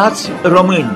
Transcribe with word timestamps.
Frați 0.00 0.30
români, 0.42 0.90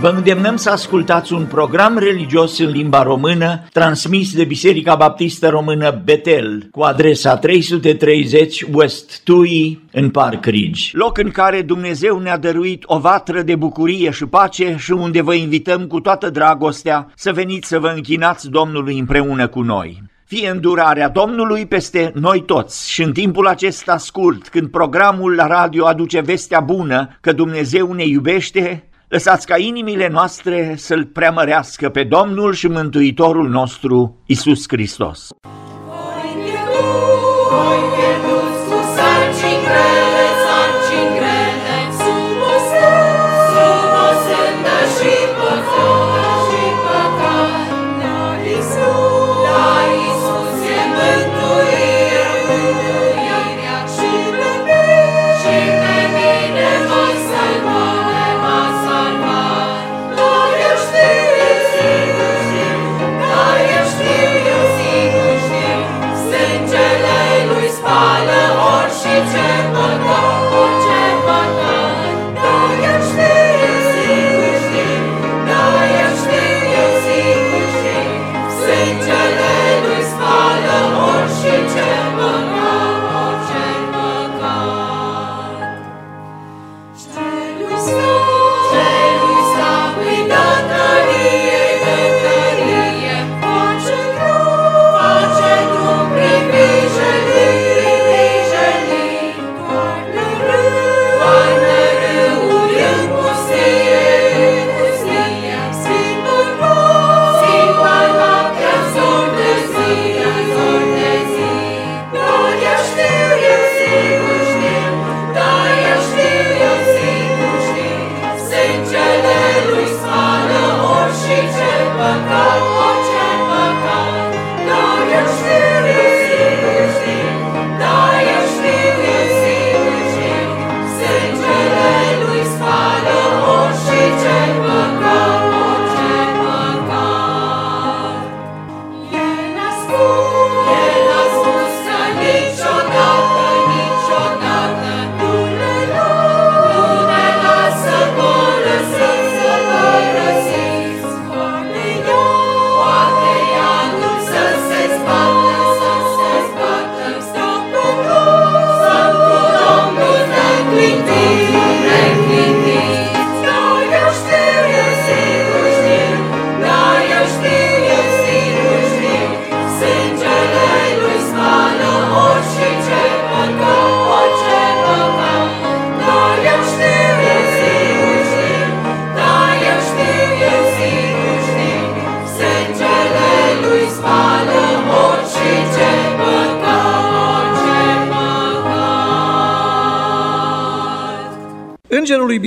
vă 0.00 0.08
îndemnăm 0.08 0.56
să 0.56 0.70
ascultați 0.70 1.32
un 1.32 1.46
program 1.46 1.98
religios 1.98 2.58
în 2.58 2.70
limba 2.70 3.02
română 3.02 3.62
transmis 3.72 4.34
de 4.34 4.44
Biserica 4.44 4.94
Baptistă 4.94 5.48
Română 5.48 6.00
Betel 6.04 6.68
cu 6.70 6.80
adresa 6.80 7.36
330 7.36 8.64
West 8.72 9.20
Tui 9.24 9.80
în 9.92 10.10
Park 10.10 10.44
Ridge, 10.44 10.90
loc 10.92 11.18
în 11.18 11.30
care 11.30 11.62
Dumnezeu 11.62 12.18
ne-a 12.18 12.38
dăruit 12.38 12.82
o 12.86 12.98
vatră 12.98 13.42
de 13.42 13.56
bucurie 13.56 14.10
și 14.10 14.26
pace 14.26 14.76
și 14.78 14.92
unde 14.92 15.22
vă 15.22 15.34
invităm 15.34 15.86
cu 15.86 16.00
toată 16.00 16.30
dragostea 16.30 17.12
să 17.14 17.32
veniți 17.32 17.68
să 17.68 17.78
vă 17.78 17.92
închinați 17.94 18.50
Domnului 18.50 18.98
împreună 18.98 19.48
cu 19.48 19.60
noi 19.60 20.02
fie 20.30 20.48
îndurarea 20.48 21.08
Domnului 21.08 21.66
peste 21.66 22.12
noi 22.14 22.44
toți 22.44 22.90
și 22.90 23.02
în 23.02 23.12
timpul 23.12 23.46
acesta 23.46 23.96
scurt, 23.96 24.48
când 24.48 24.70
programul 24.70 25.34
la 25.34 25.46
radio 25.46 25.86
aduce 25.86 26.20
vestea 26.20 26.60
bună 26.60 27.18
că 27.20 27.32
Dumnezeu 27.32 27.92
ne 27.92 28.04
iubește, 28.06 28.88
lăsați 29.08 29.46
ca 29.46 29.58
inimile 29.58 30.08
noastre 30.08 30.74
să-L 30.76 31.04
preamărească 31.04 31.88
pe 31.88 32.04
Domnul 32.04 32.52
și 32.52 32.66
Mântuitorul 32.66 33.48
nostru, 33.48 34.22
Isus 34.26 34.64
Hristos. 34.68 35.28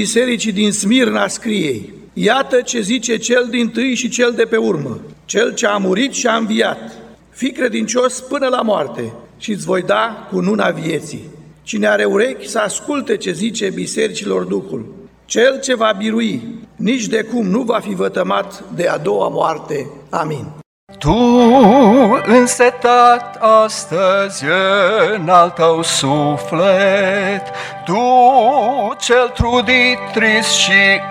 Bisericii 0.04 0.52
din 0.52 0.72
Smirna 0.72 1.28
scrie, 1.28 1.94
Iată 2.14 2.62
ce 2.62 2.80
zice 2.82 3.18
cel 3.18 3.48
din 3.50 3.70
tâi 3.70 3.96
și 3.96 4.10
cel 4.10 4.34
de 4.36 4.44
pe 4.44 4.58
urmă, 4.58 5.00
cel 5.26 5.54
ce 5.54 5.68
a 5.68 5.78
murit 5.78 6.14
și 6.14 6.28
a 6.28 6.36
înviat. 6.36 6.92
Fii 7.30 7.52
credincios 7.52 8.20
până 8.20 8.48
la 8.48 8.62
moarte 8.62 9.14
și 9.38 9.52
îți 9.52 9.66
voi 9.66 9.82
da 9.82 10.28
cu 10.32 10.40
nuna 10.40 10.70
vieții. 10.70 11.24
Cine 11.62 11.88
are 11.88 12.06
urechi 12.06 12.48
să 12.48 12.60
asculte 12.60 13.18
ce 13.18 13.32
zice 13.32 13.70
bisericilor 13.70 14.44
Duhul. 14.44 14.86
Cel 15.26 15.60
ce 15.60 15.76
va 15.76 15.94
birui, 15.98 16.42
nici 16.76 17.08
de 17.08 17.24
cum 17.24 17.48
nu 17.48 17.62
va 17.62 17.80
fi 17.80 17.94
vătămat 17.94 18.64
de 18.76 18.88
a 18.88 18.98
doua 18.98 19.28
moarte. 19.28 19.90
Amin. 20.10 20.63
Tu 21.04 22.22
însetat 22.26 23.38
astăzi 23.40 24.46
în 25.14 25.30
al 25.30 25.50
tău 25.50 25.82
suflet, 25.82 27.52
Tu 27.86 28.02
cel 29.00 29.32
trudit, 29.34 29.98
trist 30.14 30.52
și 30.52 31.02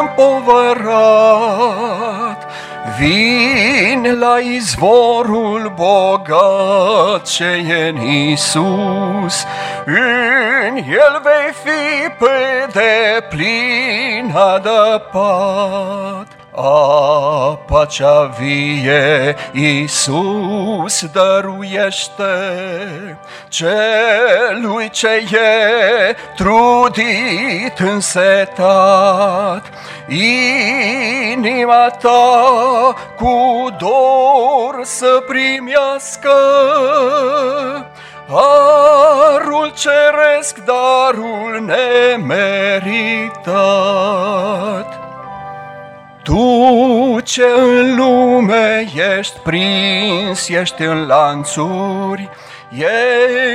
împovărat, 0.00 0.94
Vin 2.98 4.18
la 4.18 4.38
izvorul 4.38 5.72
bogat 5.74 7.26
ce 7.26 7.64
e 7.68 7.88
în 7.88 7.96
Iisus, 7.96 9.44
În 9.84 10.76
el 10.76 11.20
vei 11.22 11.52
fi 11.64 12.08
pe 12.18 12.68
deplin 12.72 14.34
adăpat. 14.36 16.33
Apa 16.56 17.84
cea 17.86 18.30
vie 18.38 19.36
Iisus 19.52 21.04
dăruiește 21.12 22.24
celui 23.48 24.90
ce 24.90 25.08
e 25.08 26.16
trudit 26.36 27.78
însetat. 27.78 29.62
Inima 31.32 31.88
ta 31.88 32.94
cu 33.16 33.66
dor 33.78 34.84
să 34.84 35.22
primească 35.26 36.34
Arul 38.28 39.72
ceresc, 39.74 40.58
darul 40.64 41.64
nemeritat. 42.16 43.34
Tu 46.24 47.20
ce 47.24 47.44
în 47.56 47.96
lume 47.96 48.86
ești 49.18 49.38
prins, 49.38 50.48
ești 50.48 50.82
în 50.82 51.06
lanțuri, 51.06 52.30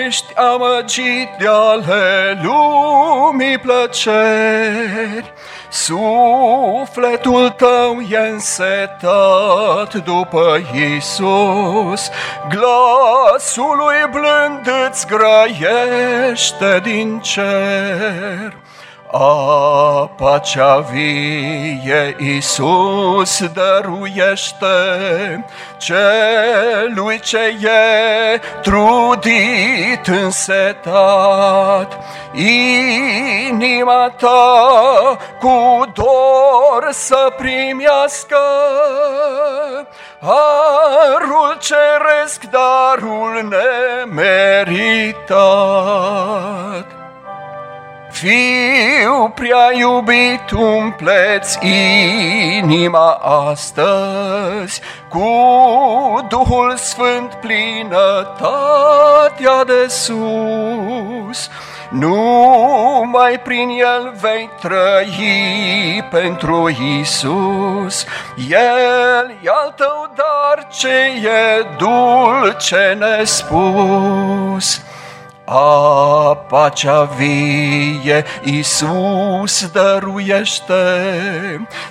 Ești 0.08 0.34
amăgit 0.36 1.30
de 1.40 1.48
ale 1.48 2.40
lumii 2.42 3.58
plăceri, 3.58 5.34
Sufletul 5.70 7.50
tău 7.50 8.00
e 8.10 8.18
însetat 8.18 9.94
după 10.04 10.62
Iisus, 10.74 12.10
Glasul 12.50 13.78
lui 13.78 14.10
blând 14.12 14.88
îți 14.90 15.08
grăiește 15.08 16.80
din 16.84 17.20
cer. 17.20 18.58
Apa 19.12 20.38
cea 20.38 20.80
vie 20.82 22.16
Iisus 22.20 23.42
dăruiește 23.54 24.68
celui 25.78 27.20
ce 27.20 27.58
e 27.62 28.40
trudit 28.62 30.08
însetat. 30.08 31.98
Inima 32.34 34.14
ta 34.18 35.18
cu 35.40 35.86
dor 35.94 36.88
să 36.92 37.34
primească 37.38 38.38
harul 40.22 41.58
ceresc, 41.60 42.44
darul 42.44 43.50
nemeritat. 44.06 45.30
Fiu 48.20 49.32
prea 49.36 49.72
iubit, 49.74 50.52
umpleți 50.52 51.60
inima 52.58 53.12
astăzi 53.14 54.82
cu 55.10 55.30
Duhul 56.30 56.76
Sfânt 56.78 57.34
plinătatea 57.34 58.44
de 59.66 59.88
sus. 59.88 61.50
Numai 61.90 63.40
prin 63.44 63.70
El 63.70 64.14
vei 64.22 64.50
trăi 64.62 66.08
pentru 66.12 66.70
Isus. 67.00 68.06
El 68.50 69.36
e 69.42 69.50
al 69.64 69.74
tău 69.76 70.12
dar 70.16 70.68
ce 70.72 70.98
e 71.24 71.68
dulce 71.78 72.98
nespus. 73.00 74.82
Apa 75.52 76.70
cea 76.70 77.04
vie 77.18 78.24
Iisus 78.44 79.72
dăruiește 79.72 80.84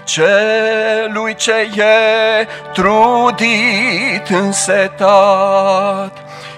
celui 0.05 1.35
ce 1.35 1.71
e 1.77 2.47
trudit 2.73 4.29
însetat. 4.29 6.13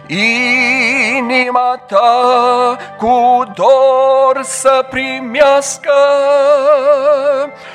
Inima 0.07 1.81
ta 1.87 2.77
cu 2.99 3.43
dor 3.55 4.43
să 4.43 4.87
primească 4.91 5.93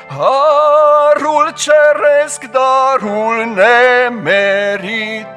harul 0.08 1.54
ceresc, 1.56 2.44
darul 2.44 3.54
nemeritat. 3.56 5.36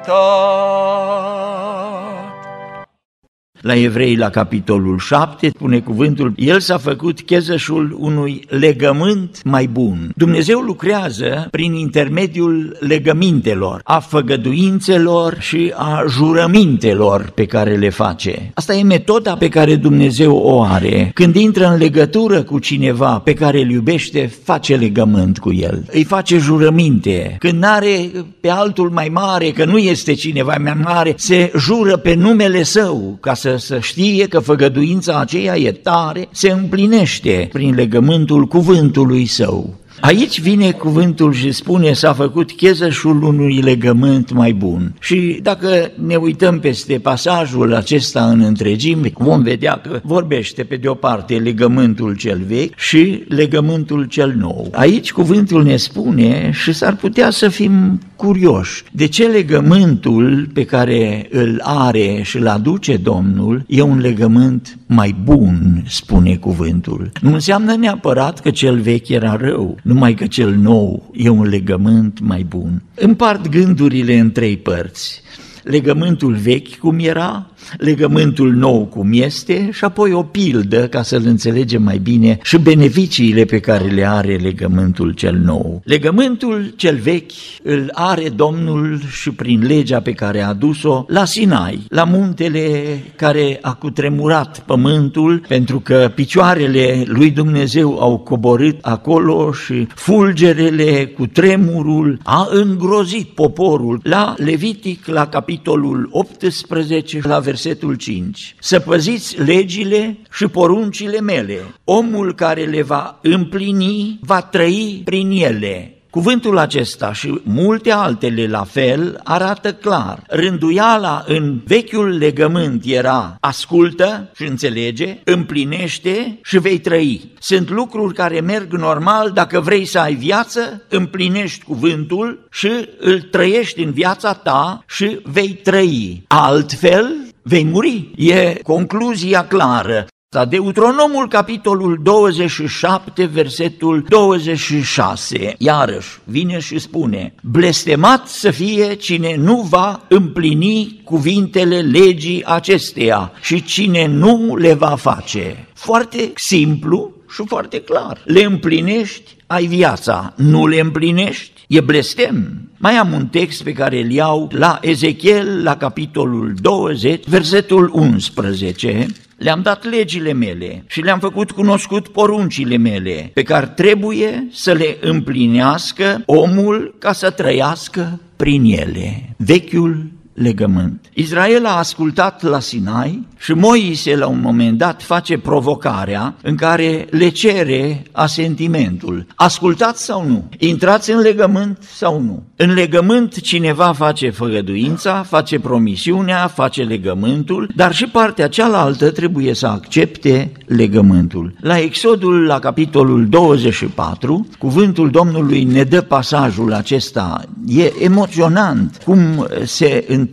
La 3.61 3.75
Evrei, 3.75 4.15
la 4.15 4.29
capitolul 4.29 4.99
7, 4.99 5.49
spune 5.49 5.79
cuvântul, 5.79 6.33
El 6.35 6.59
s-a 6.59 6.77
făcut 6.77 7.21
chezășul 7.21 7.95
unui 7.99 8.43
legământ 8.47 9.39
mai 9.43 9.67
bun. 9.67 10.11
Dumnezeu 10.15 10.59
lucrează 10.59 11.47
prin 11.51 11.73
intermediul 11.73 12.77
legămintelor, 12.79 13.81
a 13.83 13.99
făgăduințelor 13.99 15.37
și 15.39 15.73
a 15.75 16.03
jurămintelor 16.09 17.31
pe 17.35 17.45
care 17.45 17.75
le 17.75 17.89
face. 17.89 18.51
Asta 18.53 18.75
e 18.75 18.83
metoda 18.83 19.33
pe 19.33 19.49
care 19.49 19.75
Dumnezeu 19.75 20.35
o 20.35 20.61
are. 20.63 21.11
Când 21.13 21.35
intră 21.35 21.67
în 21.67 21.77
legătură 21.77 22.43
cu 22.43 22.59
cineva 22.59 23.19
pe 23.19 23.33
care 23.33 23.61
îl 23.61 23.69
iubește, 23.69 24.31
face 24.43 24.75
legământ 24.75 25.39
cu 25.39 25.53
el. 25.53 25.85
Îi 25.91 26.03
face 26.03 26.37
jurăminte. 26.37 27.35
Când 27.39 27.63
are 27.63 28.11
pe 28.39 28.49
altul 28.49 28.89
mai 28.89 29.09
mare, 29.11 29.49
că 29.49 29.65
nu 29.65 29.77
este 29.77 30.13
cineva 30.13 30.55
mai 30.63 30.77
mare, 30.83 31.13
se 31.17 31.51
jură 31.57 31.97
pe 31.97 32.13
numele 32.13 32.63
său 32.63 33.17
ca 33.21 33.33
să 33.33 33.48
să, 33.57 33.65
să 33.65 33.79
știe 33.79 34.27
că 34.27 34.39
făgăduința 34.39 35.19
aceea 35.19 35.57
e 35.57 35.71
tare, 35.71 36.27
se 36.31 36.49
împlinește 36.49 37.49
prin 37.51 37.75
legământul 37.75 38.45
cuvântului 38.45 39.25
său. 39.25 39.73
Aici 40.01 40.41
vine 40.41 40.71
cuvântul 40.71 41.33
și 41.33 41.51
spune 41.51 41.93
s-a 41.93 42.13
făcut 42.13 42.51
chezășul 42.51 43.23
unui 43.23 43.61
legământ 43.61 44.31
mai 44.31 44.53
bun. 44.53 44.93
Și 44.99 45.39
dacă 45.41 45.91
ne 46.05 46.15
uităm 46.15 46.59
peste 46.59 46.99
pasajul 46.99 47.73
acesta 47.73 48.25
în 48.25 48.41
întregime, 48.41 49.11
vom 49.13 49.41
vedea 49.41 49.81
că 49.83 49.99
vorbește 50.03 50.63
pe 50.63 50.75
de 50.75 50.87
o 50.87 50.93
parte 50.93 51.35
legământul 51.35 52.15
cel 52.15 52.41
vechi 52.47 52.77
și 52.77 53.23
legământul 53.27 54.03
cel 54.03 54.35
nou. 54.37 54.67
Aici 54.71 55.11
cuvântul 55.11 55.63
ne 55.63 55.75
spune 55.75 56.51
și 56.53 56.73
s-ar 56.73 56.95
putea 56.95 57.29
să 57.29 57.47
fim 57.47 58.01
curioși. 58.15 58.83
De 58.91 59.07
ce 59.07 59.27
legământul 59.27 60.49
pe 60.53 60.65
care 60.65 61.27
îl 61.31 61.59
are 61.63 62.19
și 62.23 62.37
îl 62.37 62.47
aduce 62.47 62.97
Domnul 62.97 63.63
e 63.67 63.81
un 63.81 63.99
legământ 63.99 64.78
mai 64.91 65.15
bun, 65.23 65.83
spune 65.87 66.35
cuvântul. 66.35 67.11
Nu 67.21 67.33
înseamnă 67.33 67.75
neapărat 67.75 68.39
că 68.39 68.49
cel 68.49 68.79
vechi 68.79 69.09
era 69.09 69.35
rău, 69.35 69.77
numai 69.83 70.13
că 70.13 70.27
cel 70.27 70.55
nou 70.55 71.09
e 71.13 71.29
un 71.29 71.47
legământ 71.47 72.19
mai 72.19 72.43
bun. 72.43 72.81
Împart 72.95 73.49
gândurile 73.49 74.17
în 74.17 74.31
trei 74.31 74.57
părți 74.57 75.21
legământul 75.63 76.33
vechi 76.33 76.75
cum 76.75 76.99
era, 76.99 77.49
legământul 77.77 78.53
nou 78.53 78.85
cum 78.85 79.09
este 79.11 79.69
și 79.71 79.83
apoi 79.83 80.13
o 80.13 80.23
pildă 80.23 80.87
ca 80.87 81.01
să-l 81.01 81.23
înțelegem 81.25 81.83
mai 81.83 81.97
bine 81.97 82.37
și 82.43 82.57
beneficiile 82.57 83.45
pe 83.45 83.59
care 83.59 83.87
le 83.87 84.07
are 84.07 84.35
legământul 84.35 85.11
cel 85.11 85.37
nou. 85.37 85.81
Legământul 85.83 86.73
cel 86.75 86.95
vechi 86.95 87.31
îl 87.63 87.89
are 87.93 88.29
Domnul 88.29 89.01
și 89.11 89.31
prin 89.31 89.65
legea 89.65 89.99
pe 89.99 90.11
care 90.11 90.41
a 90.41 90.47
adus-o 90.47 91.05
la 91.07 91.25
Sinai, 91.25 91.85
la 91.89 92.03
muntele 92.03 92.83
care 93.15 93.59
a 93.61 93.73
cutremurat 93.73 94.63
pământul 94.65 95.43
pentru 95.47 95.79
că 95.79 96.11
picioarele 96.15 97.03
lui 97.05 97.31
Dumnezeu 97.31 97.99
au 97.99 98.17
coborât 98.17 98.77
acolo 98.81 99.51
și 99.51 99.87
fulgerele 99.95 101.05
cu 101.05 101.25
tremurul 101.25 102.19
a 102.23 102.47
îngrozit 102.51 103.27
poporul. 103.27 103.99
La 104.03 104.33
Levitic, 104.37 105.05
la 105.05 105.27
capitolul 105.27 106.09
18, 106.11 107.19
la 107.23 107.39
versetul 107.49 107.95
5. 107.95 108.55
Să 108.59 108.79
păziți 108.79 109.41
legile 109.41 110.17
și 110.31 110.47
poruncile 110.47 111.19
mele. 111.19 111.75
Omul 111.83 112.35
care 112.35 112.63
le 112.63 112.81
va 112.81 113.19
împlini 113.21 114.19
va 114.21 114.41
trăi 114.41 115.01
prin 115.03 115.31
ele. 115.31 115.93
Cuvântul 116.09 116.57
acesta 116.57 117.13
și 117.13 117.41
multe 117.43 117.91
altele 117.91 118.47
la 118.47 118.63
fel 118.63 119.19
arată 119.23 119.73
clar. 119.73 120.23
Rânduiala 120.27 121.23
în 121.27 121.61
vechiul 121.65 122.17
legământ 122.17 122.83
era 122.85 123.37
ascultă 123.39 124.31
și 124.35 124.43
înțelege, 124.43 125.19
împlinește 125.23 126.39
și 126.43 126.59
vei 126.59 126.79
trăi. 126.79 127.31
Sunt 127.39 127.69
lucruri 127.69 128.13
care 128.13 128.39
merg 128.39 128.73
normal 128.73 129.31
dacă 129.31 129.59
vrei 129.59 129.85
să 129.85 129.99
ai 129.99 130.13
viață, 130.13 130.83
împlinești 130.89 131.63
cuvântul 131.63 132.47
și 132.51 132.69
îl 132.99 133.21
trăiești 133.21 133.83
în 133.83 133.91
viața 133.91 134.33
ta 134.33 134.83
și 134.87 135.19
vei 135.23 135.59
trăi. 135.63 136.23
Altfel, 136.27 137.28
vei 137.43 137.63
muri. 137.63 138.11
E 138.15 138.59
concluzia 138.63 139.47
clară. 139.47 140.07
Deuteronomul, 140.49 141.27
capitolul 141.27 141.99
27, 142.03 143.25
versetul 143.25 144.05
26, 144.09 145.55
iarăși 145.57 146.19
vine 146.23 146.59
și 146.59 146.79
spune, 146.79 147.33
blestemat 147.41 148.27
să 148.27 148.51
fie 148.51 148.93
cine 148.93 149.35
nu 149.35 149.61
va 149.61 150.05
împlini 150.07 151.01
cuvintele 151.03 151.81
legii 151.81 152.45
acesteia 152.45 153.31
și 153.41 153.63
cine 153.63 154.05
nu 154.05 154.55
le 154.55 154.73
va 154.73 154.95
face. 154.95 155.67
Foarte 155.73 156.31
simplu 156.35 157.13
și 157.29 157.43
foarte 157.45 157.81
clar. 157.81 158.21
Le 158.25 158.43
împlinești, 158.43 159.35
ai 159.47 159.65
viața, 159.65 160.33
nu 160.35 160.67
le 160.67 160.79
împlinești, 160.79 161.58
e 161.69 161.81
blestem. 161.81 162.69
Mai 162.77 162.93
am 162.93 163.13
un 163.13 163.27
text 163.27 163.63
pe 163.63 163.73
care 163.73 163.99
îl 163.99 164.11
iau 164.11 164.49
la 164.51 164.79
Ezechiel, 164.81 165.63
la 165.63 165.77
capitolul 165.77 166.53
20, 166.61 167.23
versetul 167.27 167.89
11, 167.93 169.05
le-am 169.37 169.61
dat 169.61 169.89
legile 169.89 170.33
mele 170.33 170.83
și 170.87 171.01
le-am 171.01 171.19
făcut 171.19 171.51
cunoscut 171.51 172.07
poruncile 172.07 172.77
mele, 172.77 173.31
pe 173.33 173.43
care 173.43 173.65
trebuie 173.65 174.47
să 174.51 174.71
le 174.71 174.97
împlinească 175.01 176.23
omul 176.25 176.95
ca 176.99 177.13
să 177.13 177.29
trăiască 177.29 178.19
prin 178.35 178.63
ele. 178.63 179.35
Vechiul 179.37 180.11
legământ. 180.41 181.05
Israel 181.13 181.65
a 181.65 181.77
ascultat 181.77 182.43
la 182.43 182.59
Sinai 182.59 183.27
și 183.37 183.53
Moise 183.53 184.15
la 184.15 184.27
un 184.27 184.39
moment 184.41 184.77
dat 184.77 185.03
face 185.03 185.37
provocarea 185.37 186.35
în 186.41 186.55
care 186.55 187.07
le 187.09 187.29
cere 187.29 188.03
asentimentul. 188.11 189.25
Ascultați 189.35 190.03
sau 190.03 190.27
nu? 190.27 190.49
Intrați 190.57 191.11
în 191.11 191.19
legământ 191.19 191.77
sau 191.81 192.21
nu? 192.21 192.43
În 192.55 192.73
legământ 192.73 193.41
cineva 193.41 193.93
face 193.93 194.29
făgăduința, 194.29 195.23
face 195.23 195.59
promisiunea, 195.59 196.47
face 196.47 196.83
legământul, 196.83 197.71
dar 197.75 197.93
și 197.93 198.05
partea 198.05 198.47
cealaltă 198.47 199.11
trebuie 199.11 199.53
să 199.53 199.67
accepte 199.67 200.51
legământul. 200.65 201.53
La 201.59 201.79
Exodul, 201.79 202.45
la 202.45 202.59
capitolul 202.59 203.27
24, 203.29 204.47
cuvântul 204.57 205.09
Domnului 205.09 205.63
ne 205.63 205.83
dă 205.83 206.01
pasajul 206.01 206.73
acesta. 206.73 207.41
E 207.67 207.91
emoționant 208.03 209.01
cum 209.05 209.47
se 209.63 210.05
întâmplă 210.07 210.27